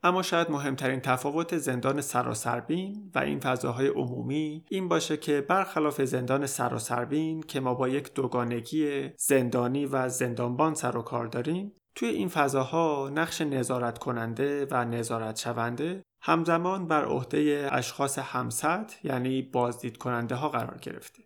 اما 0.02 0.22
شاید 0.22 0.50
مهمترین 0.50 1.00
تفاوت 1.00 1.58
زندان 1.58 2.00
سراسربین 2.00 3.10
و 3.14 3.18
این 3.18 3.40
فضاهای 3.40 3.88
عمومی 3.88 4.64
این 4.68 4.88
باشه 4.88 5.16
که 5.16 5.40
برخلاف 5.40 6.02
زندان 6.02 6.46
سراسربین 6.46 7.40
که 7.40 7.60
ما 7.60 7.74
با 7.74 7.88
یک 7.88 8.14
دوگانگی 8.14 9.10
زندانی 9.16 9.86
و 9.86 10.08
زندانبان 10.08 10.74
سر 10.74 10.96
و 10.96 11.02
کار 11.02 11.26
داریم 11.26 11.72
توی 11.94 12.08
این 12.08 12.28
فضاها 12.28 13.10
نقش 13.14 13.40
نظارت 13.40 13.98
کننده 13.98 14.66
و 14.70 14.84
نظارت 14.84 15.38
شونده 15.38 16.02
همزمان 16.26 16.86
بر 16.86 17.04
عهده 17.04 17.68
اشخاص 17.72 18.18
همسط 18.18 18.92
یعنی 19.02 19.42
بازدید 19.42 19.96
کننده 19.96 20.34
ها 20.34 20.48
قرار 20.48 20.78
گرفته. 20.82 21.22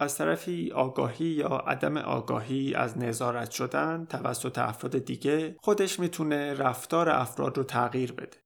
از 0.00 0.18
طرفی 0.18 0.70
آگاهی 0.70 1.26
یا 1.26 1.48
عدم 1.48 1.96
آگاهی 1.96 2.74
از 2.74 2.98
نظارت 2.98 3.50
شدن 3.50 4.06
توسط 4.10 4.58
افراد 4.58 4.98
دیگه 4.98 5.56
خودش 5.58 6.00
می‌تونه 6.00 6.54
رفتار 6.54 7.08
افراد 7.08 7.58
رو 7.58 7.64
تغییر 7.64 8.12
بده. 8.12 8.36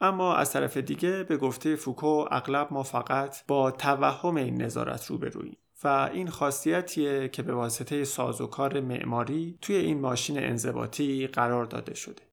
اما 0.00 0.34
از 0.34 0.52
طرف 0.52 0.76
دیگه 0.76 1.22
به 1.22 1.36
گفته 1.36 1.76
فوکو 1.76 2.24
اغلب 2.30 2.68
ما 2.70 2.82
فقط 2.82 3.46
با 3.46 3.70
توهم 3.70 4.36
این 4.36 4.62
نظارت 4.62 5.06
روبروییم 5.06 5.58
و 5.84 6.10
این 6.12 6.28
خاصیتیه 6.28 7.28
که 7.28 7.42
به 7.42 7.54
واسطه 7.54 8.04
سازوکار 8.04 8.80
معماری 8.80 9.58
توی 9.62 9.76
این 9.76 10.00
ماشین 10.00 10.38
انضباطی 10.38 11.26
قرار 11.26 11.64
داده 11.64 11.94
شده. 11.94 12.25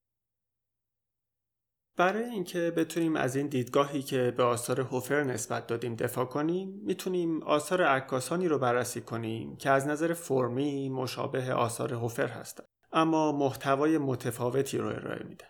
برای 1.97 2.23
اینکه 2.23 2.71
بتونیم 2.77 3.15
از 3.15 3.35
این 3.35 3.47
دیدگاهی 3.47 4.01
که 4.01 4.33
به 4.37 4.43
آثار 4.43 4.81
هوفر 4.81 5.23
نسبت 5.23 5.67
دادیم 5.67 5.95
دفاع 5.95 6.25
کنیم 6.25 6.81
می‌تونیم 6.83 7.43
آثار 7.43 7.83
عکاسانی 7.83 8.47
رو 8.47 8.59
بررسی 8.59 9.01
کنیم 9.01 9.55
که 9.55 9.69
از 9.69 9.87
نظر 9.87 10.13
فرمی 10.13 10.89
مشابه 10.89 11.53
آثار 11.53 11.93
هوفر 11.93 12.27
هستند 12.27 12.67
اما 12.91 13.31
محتوای 13.31 13.97
متفاوتی 13.97 14.77
رو 14.77 14.87
ارائه 14.87 15.23
میدن. 15.23 15.47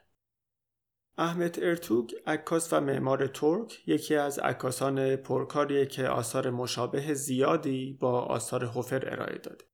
احمد 1.17 1.59
ارتوگ 1.61 2.11
عکاس 2.27 2.73
و 2.73 2.81
معمار 2.81 3.27
ترک 3.27 3.87
یکی 3.87 4.15
از 4.15 4.39
عکاسان 4.39 5.15
پرکاریه 5.15 5.85
که 5.85 6.07
آثار 6.07 6.49
مشابه 6.49 7.13
زیادی 7.13 7.97
با 8.01 8.21
آثار 8.21 8.65
هوفر 8.65 9.09
ارائه 9.11 9.37
داده. 9.37 9.65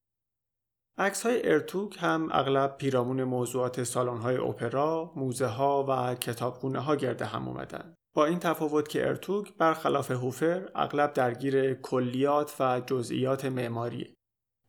عکس 0.99 1.25
های 1.25 1.51
ارتوک 1.51 1.97
هم 1.99 2.29
اغلب 2.31 2.77
پیرامون 2.77 3.23
موضوعات 3.23 3.83
سالن 3.83 4.17
های 4.17 4.37
اپرا، 4.37 5.11
موزه 5.15 5.47
ها 5.47 5.85
و 5.89 6.15
کتابخونه 6.15 6.79
ها 6.79 6.95
گرده 6.95 7.25
هم 7.25 7.47
اومدن. 7.47 7.93
با 8.13 8.25
این 8.25 8.39
تفاوت 8.39 8.87
که 8.87 9.07
ارتوک 9.07 9.53
برخلاف 9.57 10.11
هوفر 10.11 10.69
اغلب 10.75 11.13
درگیر 11.13 11.73
کلیات 11.73 12.55
و 12.59 12.81
جزئیات 12.85 13.45
معماریه. 13.45 14.15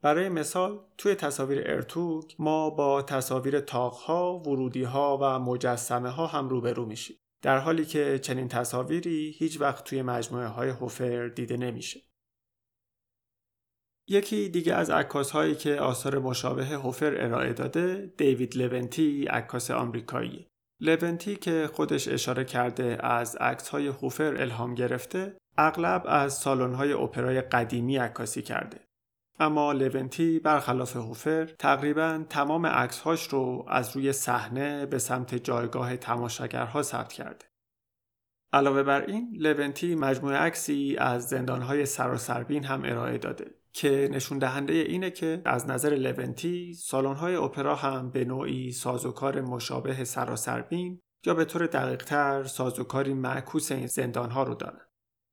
برای 0.03 0.29
مثال 0.29 0.81
توی 0.99 1.15
تصاویر 1.15 1.63
ارتوک 1.67 2.37
ما 2.39 2.71
با 2.71 3.03
تصاویر 3.03 3.61
تاقها، 3.61 4.39
ورودیها 4.39 5.19
و 5.23 5.39
مجسمه 5.39 6.09
ها 6.09 6.27
هم 6.27 6.49
روبرو 6.49 6.87
میشیم. 6.87 7.17
در 7.43 7.59
حالی 7.59 7.85
که 7.85 8.19
چنین 8.19 8.49
تصاویری 8.49 9.35
هیچ 9.39 9.61
وقت 9.61 9.85
توی 9.85 10.03
مجموعه 10.03 10.47
های 10.47 10.69
هوفر 10.69 11.29
دیده 11.29 11.57
نمیشه. 11.57 12.01
یکی 14.11 14.49
دیگه 14.49 14.75
از 14.75 14.91
عکاس 14.91 15.31
هایی 15.31 15.55
که 15.55 15.81
آثار 15.81 16.19
مشابه 16.19 16.65
هوفر 16.65 17.15
ارائه 17.25 17.53
داده 17.53 18.13
دیوید 18.17 18.57
لونتی 18.57 19.27
عکاس 19.27 19.71
آمریکایی 19.71 20.47
لونتی 20.81 21.37
که 21.37 21.71
خودش 21.73 22.09
اشاره 22.09 22.45
کرده 22.45 23.07
از 23.07 23.37
عکس 23.37 23.69
های 23.69 23.87
هوفر 23.87 24.37
الهام 24.37 24.75
گرفته 24.75 25.37
اغلب 25.59 26.03
از 26.07 26.35
سالن‌های 26.35 26.93
اپرای 26.93 27.41
قدیمی 27.41 27.97
عکاسی 27.97 28.43
کرده. 28.43 28.81
اما 29.39 29.73
لونتی 29.73 30.39
برخلاف 30.39 30.97
هوفر 30.97 31.45
تقریبا 31.45 32.25
تمام 32.29 32.67
عکسهاش 32.67 33.29
رو 33.29 33.65
از 33.69 33.97
روی 33.97 34.13
صحنه 34.13 34.87
به 34.87 34.99
سمت 34.99 35.35
جایگاه 35.35 35.97
تماشاگرها 35.97 36.83
ثبت 36.83 37.13
کرده. 37.13 37.47
علاوه 38.53 38.83
بر 38.83 39.01
این 39.01 39.37
لونتی 39.39 39.95
مجموعه 39.95 40.37
عکسی 40.37 40.97
از 40.99 41.29
زندانهای 41.29 41.87
سراسربین 41.87 42.65
هم 42.65 42.83
ارائه 42.85 43.19
داده 43.19 43.60
که 43.73 44.09
نشون 44.13 44.39
دهنده 44.39 44.73
اینه 44.73 45.11
که 45.11 45.43
از 45.45 45.67
نظر 45.71 45.91
لونتی 45.91 46.75
سالن‌های 46.75 47.35
اپرا 47.35 47.75
هم 47.75 48.11
به 48.11 48.25
نوعی 48.25 48.73
سازوکار 48.73 49.41
مشابه 49.41 50.05
سراسربین 50.05 51.01
یا 51.27 51.35
به 51.35 51.45
طور 51.45 51.67
دقیقتر 51.67 52.45
سازوکاری 52.45 53.15
معکوس 53.15 53.73
این 53.73 53.87
زندانها 53.87 54.43
رو 54.43 54.55
دارن. 54.55 54.81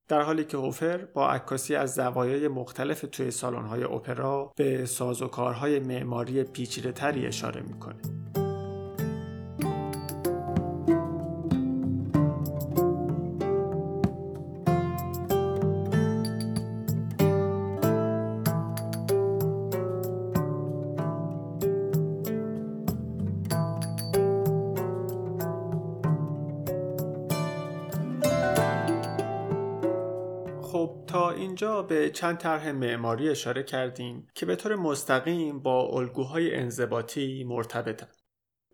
در 0.07 0.21
حالی 0.21 0.43
که 0.43 0.57
هوفر 0.57 0.97
با 0.97 1.29
عکاسی 1.29 1.75
از 1.75 1.93
زوایای 1.93 2.47
مختلف 2.47 3.05
توی 3.11 3.31
سالن‌های 3.31 3.83
اپرا 3.83 4.53
به 4.57 4.85
سازوکارهای 4.85 5.79
معماری 5.79 6.43
پیچیده‌تری 6.43 7.27
اشاره 7.27 7.61
می‌کنه. 7.61 8.01
چند 32.17 32.37
طرح 32.37 32.71
معماری 32.71 33.29
اشاره 33.29 33.63
کردیم 33.63 34.27
که 34.35 34.45
به 34.45 34.55
طور 34.55 34.75
مستقیم 34.75 35.59
با 35.59 35.81
الگوهای 35.81 36.55
انضباطی 36.55 37.43
مرتبطن. 37.43 38.07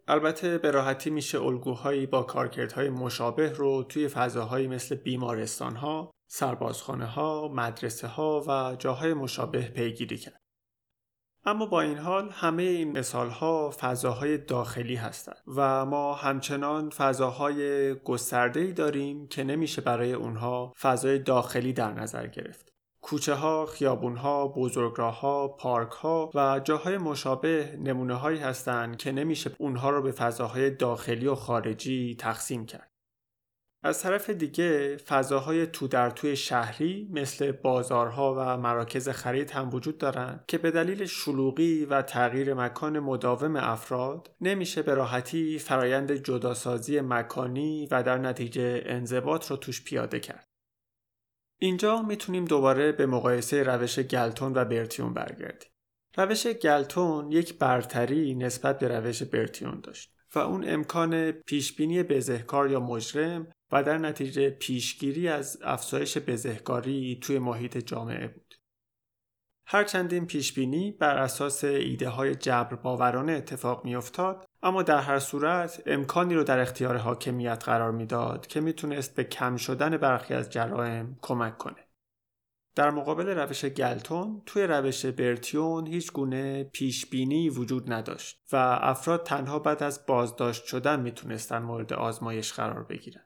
البته 0.08 0.58
به 0.58 0.72
راحتی 0.72 1.10
میشه 1.10 1.42
الگوهایی 1.42 2.06
با 2.06 2.24
کارکردهای 2.24 2.90
مشابه 2.90 3.50
رو 3.50 3.84
توی 3.84 4.08
فضاهایی 4.08 4.68
مثل 4.68 4.96
بیمارستان 4.96 5.76
ها، 5.76 6.12
سربازخانه 6.28 7.06
ها، 7.06 7.48
مدرسه 7.54 8.08
ها 8.08 8.44
و 8.48 8.76
جاهای 8.76 9.14
مشابه 9.14 9.62
پیگیری 9.62 10.18
کرد. 10.18 10.42
اما 11.46 11.66
با 11.66 11.82
این 11.82 11.98
حال 11.98 12.30
همه 12.30 12.64
این 12.64 12.98
مثال 12.98 13.30
ها 13.30 13.72
فضاهای 13.80 14.38
داخلی 14.38 14.96
هستند 14.96 15.44
و 15.48 15.86
ما 15.86 16.14
همچنان 16.14 16.90
فضاهای 16.90 17.94
گسترده 17.94 18.72
داریم 18.72 19.28
که 19.28 19.44
نمیشه 19.44 19.82
برای 19.82 20.14
اونها 20.14 20.74
فضای 20.82 21.20
داخلی 21.20 21.74
در 21.74 21.92
نظر 21.92 22.28
گرفت. 22.28 22.73
کوچه 23.04 23.34
ها، 23.34 23.66
خیابون 23.66 24.18
ها، 24.18 24.48
بزرگراه 24.48 25.20
ها، 25.20 25.48
پارک 25.48 25.92
ها 25.92 26.32
و 26.36 26.62
جاهای 26.63 26.98
مشابه 26.98 27.78
نمونه 27.82 28.13
هایی 28.13 28.39
هستند 28.39 28.98
که 28.98 29.12
نمیشه 29.12 29.52
اونها 29.58 29.89
رو 29.89 30.02
به 30.02 30.12
فضاهای 30.12 30.70
داخلی 30.70 31.28
و 31.28 31.36
خارجی 31.36 32.16
تقسیم 32.20 32.66
کرد. 32.66 32.89
از 33.86 34.02
طرف 34.02 34.30
دیگه 34.30 34.98
فضاهای 34.98 35.68
تو 35.68 35.88
در 35.88 36.10
توی 36.10 36.36
شهری 36.36 37.10
مثل 37.12 37.52
بازارها 37.52 38.36
و 38.38 38.58
مراکز 38.58 39.10
خرید 39.10 39.52
هم 39.52 39.74
وجود 39.74 39.98
دارند 39.98 40.46
که 40.48 40.58
به 40.58 40.72
دلیل 40.72 41.06
شلوغی 41.06 41.86
و 41.86 42.02
تغییر 42.02 42.54
مکان 42.54 43.00
مداوم 43.00 43.56
افراد 43.56 44.32
نمیشه 44.42 44.82
به 44.82 44.94
راحتی 44.94 45.60
فرایند 45.60 46.12
جداسازی 46.12 47.02
مکانی 47.02 47.88
و 47.92 48.04
در 48.04 48.18
نتیجه 48.18 48.84
انضباط 48.86 49.52
رو 49.52 49.58
توش 49.58 49.84
پیاده 49.84 50.20
کرد. 50.20 50.53
اینجا 51.58 52.02
می‌تونیم 52.02 52.46
دوباره 52.46 52.92
به 52.92 53.06
مقایسه 53.06 53.63
روش 53.63 54.00
گلتون 54.00 54.54
و 54.56 54.66
برتیون 54.66 55.13
برگردیم. 55.13 55.70
روش 56.18 56.48
گلتون 56.48 57.32
یک 57.32 57.58
برتری 57.58 58.36
نسبت 58.36 58.80
به 58.80 58.88
روش 58.88 59.24
برتیون 59.24 59.80
داشت 59.82 60.13
و 60.36 60.39
اون 60.39 60.70
امکان 60.70 61.32
پیشبینی 61.32 62.04
بزهکار 62.04 62.72
یا 62.72 62.80
مجرم 62.80 63.48
و 63.72 63.84
در 63.84 63.98
نتیجه 63.98 64.50
پیشگیری 64.50 65.28
از 65.28 65.60
افزایش 65.63 66.18
بزهکاری 66.18 67.20
توی 67.22 67.39
محیط 67.39 67.78
جامعه 67.78 68.28
بود. 68.28 68.56
هرچند 69.66 70.13
این 70.13 70.26
پیشبینی 70.26 70.92
بر 70.92 71.18
اساس 71.18 71.63
ایده 71.63 72.10
های 72.10 72.36
جبر 72.36 72.76
باورانه 72.76 73.32
اتفاق 73.32 73.86
میافتاد 73.86 74.46
اما 74.63 74.84
در 74.84 74.99
هر 74.99 75.19
صورت 75.19 75.84
امکانی 75.86 76.36
رو 76.36 76.43
در 76.43 76.60
اختیار 76.60 76.97
حاکمیت 76.97 77.63
قرار 77.65 77.91
می‌داد 77.91 78.47
که 78.47 78.62
می‌تونست 78.62 79.15
به 79.15 79.23
کم 79.23 79.58
شدن 79.58 79.97
برخی 79.97 80.34
از 80.34 80.49
جرائم 80.49 81.17
کمک 81.21 81.58
کنه. 81.58 81.88
در 82.76 82.91
مقابل 82.91 83.30
روش 83.30 83.65
گلتون 83.65 84.41
توی 84.45 84.63
روش 84.63 85.06
برتیون 85.06 85.88
هیچ 85.88 86.12
گونه 86.12 86.63
پیش 86.63 87.06
بینی 87.06 87.49
وجود 87.49 87.93
نداشت 87.93 88.43
و 88.52 88.56
افراد 88.82 89.23
تنها 89.23 89.60
بعد 89.60 89.84
از 89.84 90.06
بازداشت 90.06 90.65
شدن 90.65 90.99
می‌تونستن 90.99 91.58
مورد 91.58 91.93
آزمایش 91.93 92.54
قرار 92.54 92.84
بگیرن. 92.84 93.26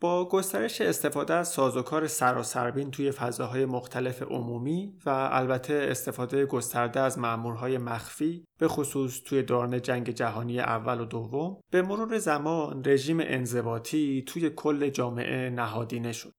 با 0.00 0.28
گسترش 0.28 0.80
استفاده 0.80 1.34
از 1.34 1.48
سازوکار 1.48 2.06
سراسربین 2.06 2.90
توی 2.90 3.10
فضاهای 3.10 3.66
مختلف 3.66 4.22
عمومی 4.22 4.98
و 5.06 5.28
البته 5.32 5.86
استفاده 5.90 6.46
گسترده 6.46 7.00
از 7.00 7.18
مأمورهای 7.18 7.78
مخفی 7.78 8.44
به 8.58 8.68
خصوص 8.68 9.20
توی 9.24 9.42
دوران 9.42 9.82
جنگ 9.82 10.10
جهانی 10.10 10.60
اول 10.60 11.00
و 11.00 11.04
دوم 11.04 11.60
به 11.70 11.82
مرور 11.82 12.18
زمان 12.18 12.82
رژیم 12.86 13.20
انضباطی 13.20 14.24
توی 14.26 14.50
کل 14.50 14.88
جامعه 14.88 15.50
نهادینه 15.50 16.12
شد. 16.12 16.32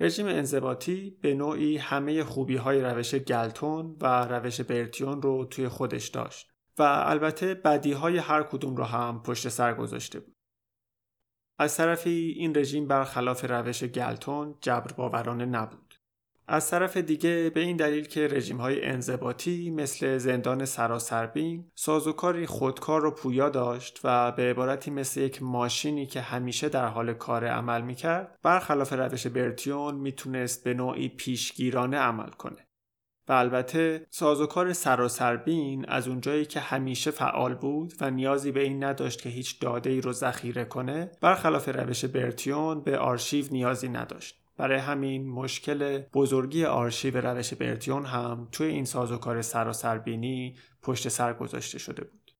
رژیم 0.00 0.26
انضباطی 0.26 1.18
به 1.22 1.34
نوعی 1.34 1.76
همه 1.76 2.24
خوبی 2.24 2.56
های 2.56 2.80
روش 2.80 3.14
گلتون 3.14 3.96
و 4.00 4.24
روش 4.24 4.60
برتیون 4.60 5.22
رو 5.22 5.44
توی 5.44 5.68
خودش 5.68 6.08
داشت 6.08 6.50
و 6.78 6.82
البته 6.82 7.54
بدی 7.54 7.92
های 7.92 8.18
هر 8.18 8.42
کدوم 8.42 8.76
رو 8.76 8.84
هم 8.84 9.22
پشت 9.22 9.48
سر 9.48 9.74
گذاشته 9.74 10.20
بود. 10.20 10.39
از 11.60 11.76
طرفی 11.76 12.34
این 12.38 12.56
رژیم 12.56 12.86
برخلاف 12.86 13.44
روش 13.44 13.84
گلتون 13.84 14.54
جبر 14.60 14.92
باورانه 14.92 15.44
نبود. 15.44 15.94
از 16.48 16.70
طرف 16.70 16.96
دیگه 16.96 17.50
به 17.54 17.60
این 17.60 17.76
دلیل 17.76 18.04
که 18.04 18.28
رژیم 18.28 18.56
های 18.56 18.84
انضباطی 18.84 19.70
مثل 19.70 20.18
زندان 20.18 20.64
سراسربین 20.64 21.70
سازوکاری 21.74 22.46
خودکار 22.46 23.04
و 23.04 23.10
پویا 23.10 23.48
داشت 23.48 24.00
و 24.04 24.32
به 24.32 24.42
عبارتی 24.42 24.90
مثل 24.90 25.20
یک 25.20 25.42
ماشینی 25.42 26.06
که 26.06 26.20
همیشه 26.20 26.68
در 26.68 26.86
حال 26.86 27.12
کار 27.12 27.46
عمل 27.46 27.82
می‌کرد 27.82 28.38
برخلاف 28.42 28.92
روش 28.92 29.26
برتیون 29.26 29.94
می‌تونست 29.94 30.64
به 30.64 30.74
نوعی 30.74 31.08
پیشگیرانه 31.08 31.96
عمل 31.96 32.30
کنه. 32.30 32.69
و 33.30 33.32
البته 33.32 34.06
سازوکار 34.10 34.72
سراسربین 34.72 35.84
از 35.88 36.08
اونجایی 36.08 36.44
که 36.44 36.60
همیشه 36.60 37.10
فعال 37.10 37.54
بود 37.54 37.94
و 38.00 38.10
نیازی 38.10 38.52
به 38.52 38.62
این 38.62 38.84
نداشت 38.84 39.22
که 39.22 39.28
هیچ 39.28 39.60
داده 39.60 39.90
ای 39.90 40.00
رو 40.00 40.12
ذخیره 40.12 40.64
کنه 40.64 41.10
برخلاف 41.20 41.68
روش 41.68 42.04
برتیون 42.04 42.80
به 42.80 42.98
آرشیو 42.98 43.44
نیازی 43.50 43.88
نداشت. 43.88 44.40
برای 44.56 44.78
همین 44.78 45.28
مشکل 45.28 45.98
بزرگی 45.98 46.64
آرشیو 46.64 47.16
روش 47.16 47.54
برتیون 47.54 48.04
هم 48.04 48.48
توی 48.52 48.66
این 48.66 48.84
سازوکار 48.84 49.42
سراسربینی 49.42 50.56
پشت 50.82 51.08
سر 51.08 51.32
گذاشته 51.32 51.78
شده 51.78 52.04
بود. 52.04 52.32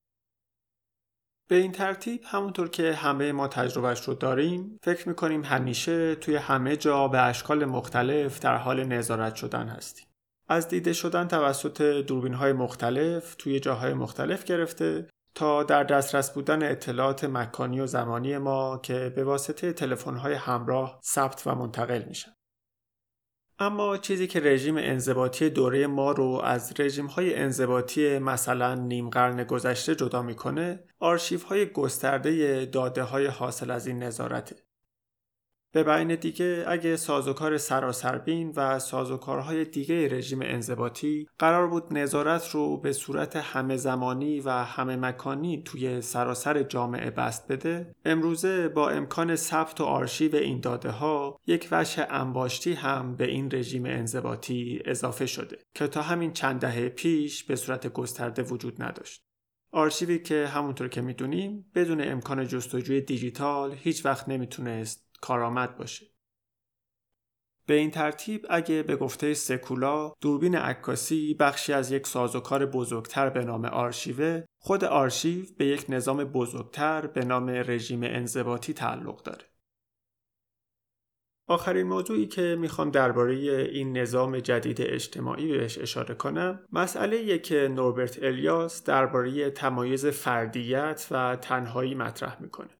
به 1.48 1.56
این 1.56 1.72
ترتیب 1.72 2.20
همونطور 2.24 2.68
که 2.68 2.92
همه 2.92 3.32
ما 3.32 3.48
تجربهش 3.48 4.00
رو 4.00 4.14
داریم 4.14 4.78
فکر 4.82 5.08
می‌کنیم 5.08 5.44
همیشه 5.44 6.14
توی 6.14 6.36
همه 6.36 6.76
جا 6.76 7.08
به 7.08 7.20
اشکال 7.20 7.64
مختلف 7.64 8.40
در 8.40 8.56
حال 8.56 8.84
نظارت 8.84 9.34
شدن 9.34 9.68
هستیم. 9.68 10.09
از 10.50 10.68
دیده 10.68 10.92
شدن 10.92 11.28
توسط 11.28 11.82
دوربین 11.82 12.34
های 12.34 12.52
مختلف 12.52 13.34
توی 13.34 13.60
جاهای 13.60 13.94
مختلف 13.94 14.44
گرفته 14.44 15.08
تا 15.34 15.62
در 15.62 15.84
دسترس 15.84 16.30
بودن 16.30 16.62
اطلاعات 16.62 17.24
مکانی 17.24 17.80
و 17.80 17.86
زمانی 17.86 18.38
ما 18.38 18.78
که 18.78 19.12
به 19.16 19.24
واسطه 19.24 19.72
تلفن 19.72 20.16
های 20.16 20.34
همراه 20.34 21.00
ثبت 21.04 21.42
و 21.46 21.54
منتقل 21.54 22.02
میشن. 22.08 22.32
اما 23.58 23.96
چیزی 23.96 24.26
که 24.26 24.40
رژیم 24.40 24.76
انضباطی 24.76 25.50
دوره 25.50 25.86
ما 25.86 26.12
رو 26.12 26.40
از 26.44 26.80
رژیم 26.80 27.06
های 27.06 27.34
انضباطی 27.34 28.18
مثلا 28.18 28.74
نیم 28.74 29.10
قرن 29.10 29.44
گذشته 29.44 29.94
جدا 29.94 30.22
می‌کنه 30.22 30.84
آرشیف 30.98 31.42
های 31.42 31.66
گسترده 31.66 32.64
داده 32.66 33.02
های 33.02 33.26
حاصل 33.26 33.70
از 33.70 33.86
این 33.86 34.02
نظارته 34.02 34.56
به 35.72 35.84
بیان 35.84 36.14
دیگه 36.14 36.64
اگه 36.68 36.96
سازوکار 36.96 37.58
سراسربین 37.58 38.52
و 38.56 38.78
سازوکارهای 38.78 39.64
دیگه 39.64 40.08
رژیم 40.08 40.38
انضباطی 40.42 41.26
قرار 41.38 41.68
بود 41.68 41.84
نظارت 41.90 42.50
رو 42.50 42.76
به 42.76 42.92
صورت 42.92 43.36
همه 43.36 43.76
زمانی 43.76 44.40
و 44.40 44.50
همه 44.50 44.96
مکانی 44.96 45.62
توی 45.62 46.00
سراسر 46.00 46.62
جامعه 46.62 47.10
بست 47.10 47.52
بده 47.52 47.94
امروزه 48.04 48.68
با 48.68 48.90
امکان 48.90 49.36
ثبت 49.36 49.80
و 49.80 49.84
آرشیو 49.84 50.36
این 50.36 50.60
داده 50.60 50.90
ها 50.90 51.40
یک 51.46 51.68
وجه 51.72 52.06
انباشتی 52.10 52.72
هم 52.72 53.16
به 53.16 53.24
این 53.24 53.48
رژیم 53.52 53.86
انضباطی 53.86 54.82
اضافه 54.84 55.26
شده 55.26 55.58
که 55.74 55.86
تا 55.86 56.02
همین 56.02 56.32
چند 56.32 56.60
دهه 56.60 56.88
پیش 56.88 57.44
به 57.44 57.56
صورت 57.56 57.92
گسترده 57.92 58.42
وجود 58.42 58.82
نداشت. 58.82 59.22
آرشیوی 59.72 60.18
که 60.18 60.46
همونطور 60.46 60.88
که 60.88 61.00
می‌دونیم 61.00 61.70
بدون 61.74 62.08
امکان 62.08 62.46
جستجوی 62.46 63.00
دیجیتال 63.00 63.74
هیچ 63.74 64.06
وقت 64.06 64.28
نمی‌تونست 64.28 65.09
کارآمد 65.20 65.76
باشه. 65.76 66.06
به 67.66 67.74
این 67.74 67.90
ترتیب 67.90 68.46
اگه 68.50 68.82
به 68.82 68.96
گفته 68.96 69.34
سکولا 69.34 70.12
دوربین 70.20 70.56
عکاسی 70.56 71.34
بخشی 71.34 71.72
از 71.72 71.90
یک 71.90 72.06
سازوکار 72.06 72.66
بزرگتر 72.66 73.30
به 73.30 73.44
نام 73.44 73.64
آرشیوه 73.64 74.44
خود 74.58 74.84
آرشیو 74.84 75.44
به 75.58 75.66
یک 75.66 75.84
نظام 75.88 76.24
بزرگتر 76.24 77.06
به 77.06 77.24
نام 77.24 77.48
رژیم 77.48 78.02
انضباطی 78.02 78.72
تعلق 78.72 79.22
داره. 79.22 79.44
آخرین 81.46 81.86
موضوعی 81.86 82.26
که 82.26 82.56
می‌خوام 82.60 82.90
درباره 82.90 83.34
این 83.72 83.98
نظام 83.98 84.38
جدید 84.38 84.80
اجتماعی 84.80 85.58
بهش 85.58 85.78
اشاره 85.78 86.14
کنم 86.14 86.66
مسئله 86.72 87.38
که 87.38 87.68
نوربرت 87.68 88.22
الیاس 88.22 88.84
درباره 88.84 89.50
تمایز 89.50 90.06
فردیت 90.06 91.06
و 91.10 91.36
تنهایی 91.36 91.94
مطرح 91.94 92.42
می‌کنه. 92.42 92.79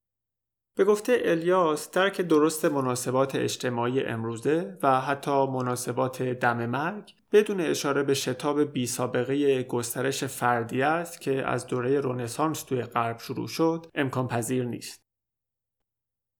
به 0.80 0.86
گفته 0.86 1.22
الیاس 1.24 1.90
درک 1.90 2.20
درست 2.20 2.64
مناسبات 2.64 3.34
اجتماعی 3.34 4.04
امروزه 4.04 4.78
و 4.82 5.00
حتی 5.00 5.46
مناسبات 5.46 6.22
دم 6.22 6.66
مرگ 6.66 7.14
بدون 7.32 7.60
اشاره 7.60 8.02
به 8.02 8.14
شتاب 8.14 8.62
بی 8.62 8.86
سابقه 8.86 9.62
گسترش 9.62 10.24
فردیت 10.24 11.20
که 11.20 11.46
از 11.46 11.66
دوره 11.66 12.00
رونسانس 12.00 12.62
توی 12.62 12.82
غرب 12.82 13.18
شروع 13.18 13.48
شد 13.48 13.86
امکان 13.94 14.28
پذیر 14.28 14.64
نیست. 14.64 15.02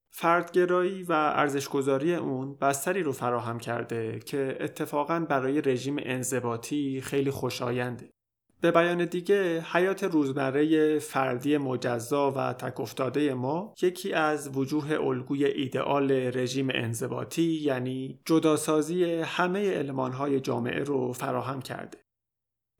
فردگرایی 0.09 1.03
و 1.03 1.11
ارزشگذاری 1.13 2.15
اون 2.15 2.55
بستری 2.55 3.03
رو 3.03 3.11
فراهم 3.11 3.59
کرده 3.59 4.19
که 4.19 4.57
اتفاقا 4.59 5.19
برای 5.19 5.61
رژیم 5.61 5.95
انضباطی 5.99 7.01
خیلی 7.01 7.31
خوشاینده. 7.31 8.13
به 8.61 8.71
بیان 8.71 9.05
دیگه 9.05 9.61
حیات 9.61 10.03
روزمره 10.03 10.99
فردی 10.99 11.57
مجزا 11.57 12.31
و 12.31 12.53
تک 12.53 13.01
ما 13.31 13.73
یکی 13.81 14.13
از 14.13 14.57
وجوه 14.57 14.91
الگوی 14.91 15.45
ایدئال 15.45 16.11
رژیم 16.11 16.69
انضباطی 16.73 17.61
یعنی 17.61 18.19
جداسازی 18.25 19.05
همه 19.05 19.73
المانهای 19.75 20.39
جامعه 20.39 20.83
رو 20.83 21.13
فراهم 21.13 21.61
کرده. 21.61 21.97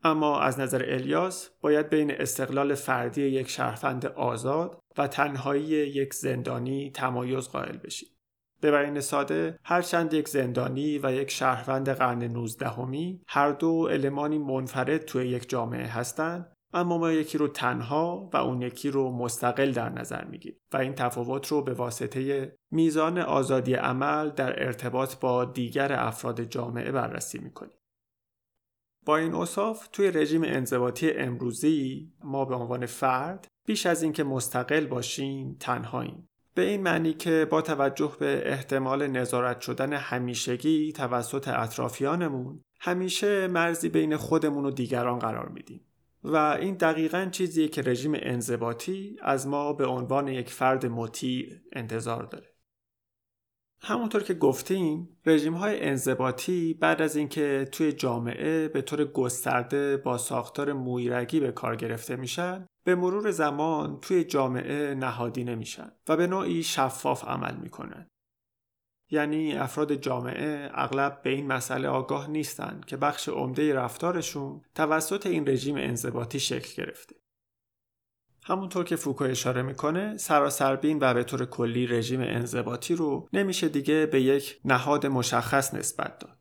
اما 0.03 0.39
از 0.39 0.59
نظر 0.59 0.85
الیاس 0.93 1.49
باید 1.61 1.89
بین 1.89 2.11
استقلال 2.11 2.75
فردی 2.75 3.21
یک 3.21 3.49
شهروند 3.49 4.05
آزاد 4.05 4.79
و 4.97 5.07
تنهایی 5.07 5.63
یک 5.63 6.13
زندانی 6.13 6.91
تمایز 6.91 7.47
قائل 7.47 7.77
بشید. 7.77 8.10
به 8.61 8.71
بیان 8.71 8.99
ساده 8.99 9.59
هرچند 9.63 10.13
یک 10.13 10.27
زندانی 10.29 10.99
و 11.03 11.11
یک 11.11 11.31
شهروند 11.31 11.89
قرن 11.89 12.23
19 12.23 13.19
هر 13.27 13.51
دو 13.51 13.87
المانی 13.91 14.37
منفرد 14.37 14.97
توی 14.97 15.27
یک 15.27 15.49
جامعه 15.49 15.87
هستند 15.87 16.53
اما 16.73 16.97
ما 16.97 17.11
یکی 17.11 17.37
رو 17.37 17.47
تنها 17.47 18.29
و 18.33 18.37
اون 18.37 18.61
یکی 18.61 18.91
رو 18.91 19.11
مستقل 19.11 19.71
در 19.71 19.89
نظر 19.89 20.25
می‌گیریم 20.25 20.59
و 20.73 20.77
این 20.77 20.93
تفاوت 20.93 21.47
رو 21.47 21.61
به 21.61 21.73
واسطه 21.73 22.53
میزان 22.71 23.17
آزادی 23.17 23.73
عمل 23.73 24.29
در 24.29 24.63
ارتباط 24.65 25.15
با 25.15 25.45
دیگر 25.45 25.93
افراد 25.93 26.41
جامعه 26.43 26.91
بررسی 26.91 27.39
می‌کنیم. 27.39 27.77
با 29.05 29.17
این 29.17 29.33
اصاف 29.33 29.87
توی 29.87 30.11
رژیم 30.11 30.43
انضباطی 30.43 31.11
امروزی 31.11 32.11
ما 32.23 32.45
به 32.45 32.55
عنوان 32.55 32.85
فرد 32.85 33.47
بیش 33.67 33.85
از 33.85 34.03
اینکه 34.03 34.23
مستقل 34.23 34.85
باشیم 34.85 35.57
تنهاییم 35.59 36.29
به 36.53 36.61
این 36.61 36.81
معنی 36.81 37.13
که 37.13 37.47
با 37.49 37.61
توجه 37.61 38.15
به 38.19 38.41
احتمال 38.45 39.07
نظارت 39.07 39.61
شدن 39.61 39.93
همیشگی 39.93 40.91
توسط 40.91 41.47
اطرافیانمون 41.47 42.63
همیشه 42.79 43.47
مرزی 43.47 43.89
بین 43.89 44.17
خودمون 44.17 44.65
و 44.65 44.71
دیگران 44.71 45.19
قرار 45.19 45.49
میدیم. 45.49 45.85
و 46.23 46.35
این 46.35 46.75
دقیقا 46.75 47.29
چیزیه 47.31 47.67
که 47.67 47.81
رژیم 47.81 48.11
انضباطی 48.15 49.15
از 49.21 49.47
ما 49.47 49.73
به 49.73 49.85
عنوان 49.85 50.27
یک 50.27 50.49
فرد 50.49 50.85
مطیع 50.85 51.49
انتظار 51.73 52.23
داره. 52.23 52.51
همونطور 53.83 54.23
که 54.23 54.33
گفتیم 54.33 55.17
رژیم 55.25 55.53
های 55.53 55.83
انضباطی 55.83 56.73
بعد 56.73 57.01
از 57.01 57.15
اینکه 57.15 57.67
توی 57.71 57.91
جامعه 57.91 58.67
به 58.67 58.81
طور 58.81 59.05
گسترده 59.05 59.97
با 59.97 60.17
ساختار 60.17 60.73
مویرگی 60.73 61.39
به 61.39 61.51
کار 61.51 61.75
گرفته 61.75 62.15
میشن 62.15 62.67
به 62.83 62.95
مرور 62.95 63.31
زمان 63.31 63.99
توی 63.99 64.23
جامعه 64.23 64.95
نهادی 64.95 65.43
نمیشن 65.43 65.91
و 66.07 66.17
به 66.17 66.27
نوعی 66.27 66.63
شفاف 66.63 67.23
عمل 67.23 67.55
می‌کنن 67.55 68.07
یعنی 69.09 69.53
افراد 69.53 69.93
جامعه 69.93 70.69
اغلب 70.73 71.21
به 71.21 71.29
این 71.29 71.47
مسئله 71.47 71.87
آگاه 71.87 72.29
نیستند 72.29 72.85
که 72.85 72.97
بخش 72.97 73.29
عمده 73.29 73.73
رفتارشون 73.73 74.61
توسط 74.75 75.25
این 75.25 75.47
رژیم 75.47 75.75
انضباطی 75.75 76.39
شکل 76.39 76.83
گرفته 76.83 77.15
همونطور 78.43 78.83
که 78.85 78.95
فوکو 78.95 79.23
اشاره 79.23 79.61
می‌کنه 79.61 80.17
سراسربین 80.17 80.97
و 81.01 81.13
به 81.13 81.23
طور 81.23 81.45
کلی 81.45 81.87
رژیم 81.87 82.21
انضباطی 82.21 82.95
رو 82.95 83.29
نمیشه 83.33 83.69
دیگه 83.69 84.05
به 84.05 84.21
یک 84.21 84.59
نهاد 84.65 85.05
مشخص 85.05 85.73
نسبت 85.73 86.19
داد. 86.19 86.40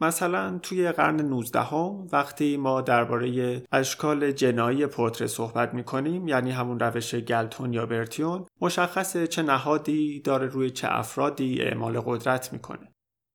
مثلا 0.00 0.58
توی 0.58 0.92
قرن 0.92 1.20
19 1.20 1.60
هم 1.60 2.06
وقتی 2.12 2.56
ما 2.56 2.80
درباره 2.80 3.62
اشکال 3.72 4.32
جنایی 4.32 4.86
پورتره 4.86 5.26
صحبت 5.26 5.74
می‌کنیم 5.74 6.28
یعنی 6.28 6.50
همون 6.50 6.80
روش 6.80 7.14
گلتون 7.14 7.72
یا 7.72 7.86
برتیون 7.86 8.46
مشخصه 8.60 9.26
چه 9.26 9.42
نهادی 9.42 10.20
داره 10.20 10.46
روی 10.46 10.70
چه 10.70 10.88
افرادی 10.90 11.62
اعمال 11.62 12.00
قدرت 12.00 12.52
می‌کنه. 12.52 12.92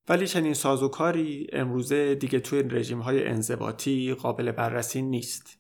ولی 0.10 0.28
چنین 0.28 0.54
سازوکاری 0.54 1.48
امروزه 1.54 2.16
دیگه 2.16 2.40
توی 2.40 2.64
رژیم 2.64 3.00
های 3.00 3.28
انضباطی 3.28 4.14
قابل 4.14 4.52
بررسی 4.52 5.02
نیست. 5.02 5.60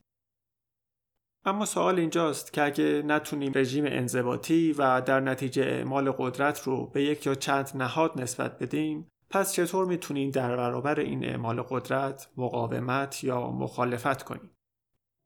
اما 1.45 1.65
سوال 1.65 1.99
اینجاست 1.99 2.53
که 2.53 2.63
اگه 2.63 3.03
نتونیم 3.05 3.51
رژیم 3.55 3.85
انضباطی 3.87 4.75
و 4.77 5.01
در 5.01 5.19
نتیجه 5.19 5.63
اعمال 5.63 6.11
قدرت 6.11 6.63
رو 6.63 6.89
به 6.89 7.03
یک 7.03 7.25
یا 7.25 7.35
چند 7.35 7.71
نهاد 7.75 8.21
نسبت 8.21 8.59
بدیم 8.59 9.07
پس 9.31 9.53
چطور 9.53 9.85
می‌تونیم 9.85 10.31
در 10.31 10.57
برابر 10.57 10.99
این 10.99 11.25
اعمال 11.25 11.61
قدرت 11.61 12.29
مقاومت 12.37 13.23
یا 13.23 13.51
مخالفت 13.51 14.23
کنیم؟ 14.23 14.49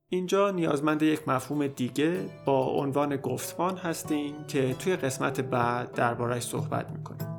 اینجا 0.10 0.52
نیازمند 0.52 1.02
یک 1.02 1.28
مفهوم 1.28 1.68
دیگه 1.68 2.30
با 2.46 2.66
عنوان 2.66 3.16
گفتمان 3.16 3.78
هستیم 3.78 4.44
که 4.44 4.74
توی 4.74 4.96
قسمت 4.96 5.42
بعد 5.42 5.92
دربارش 5.92 6.44
صحبت 6.44 6.92
می‌کنیم. 6.92 7.33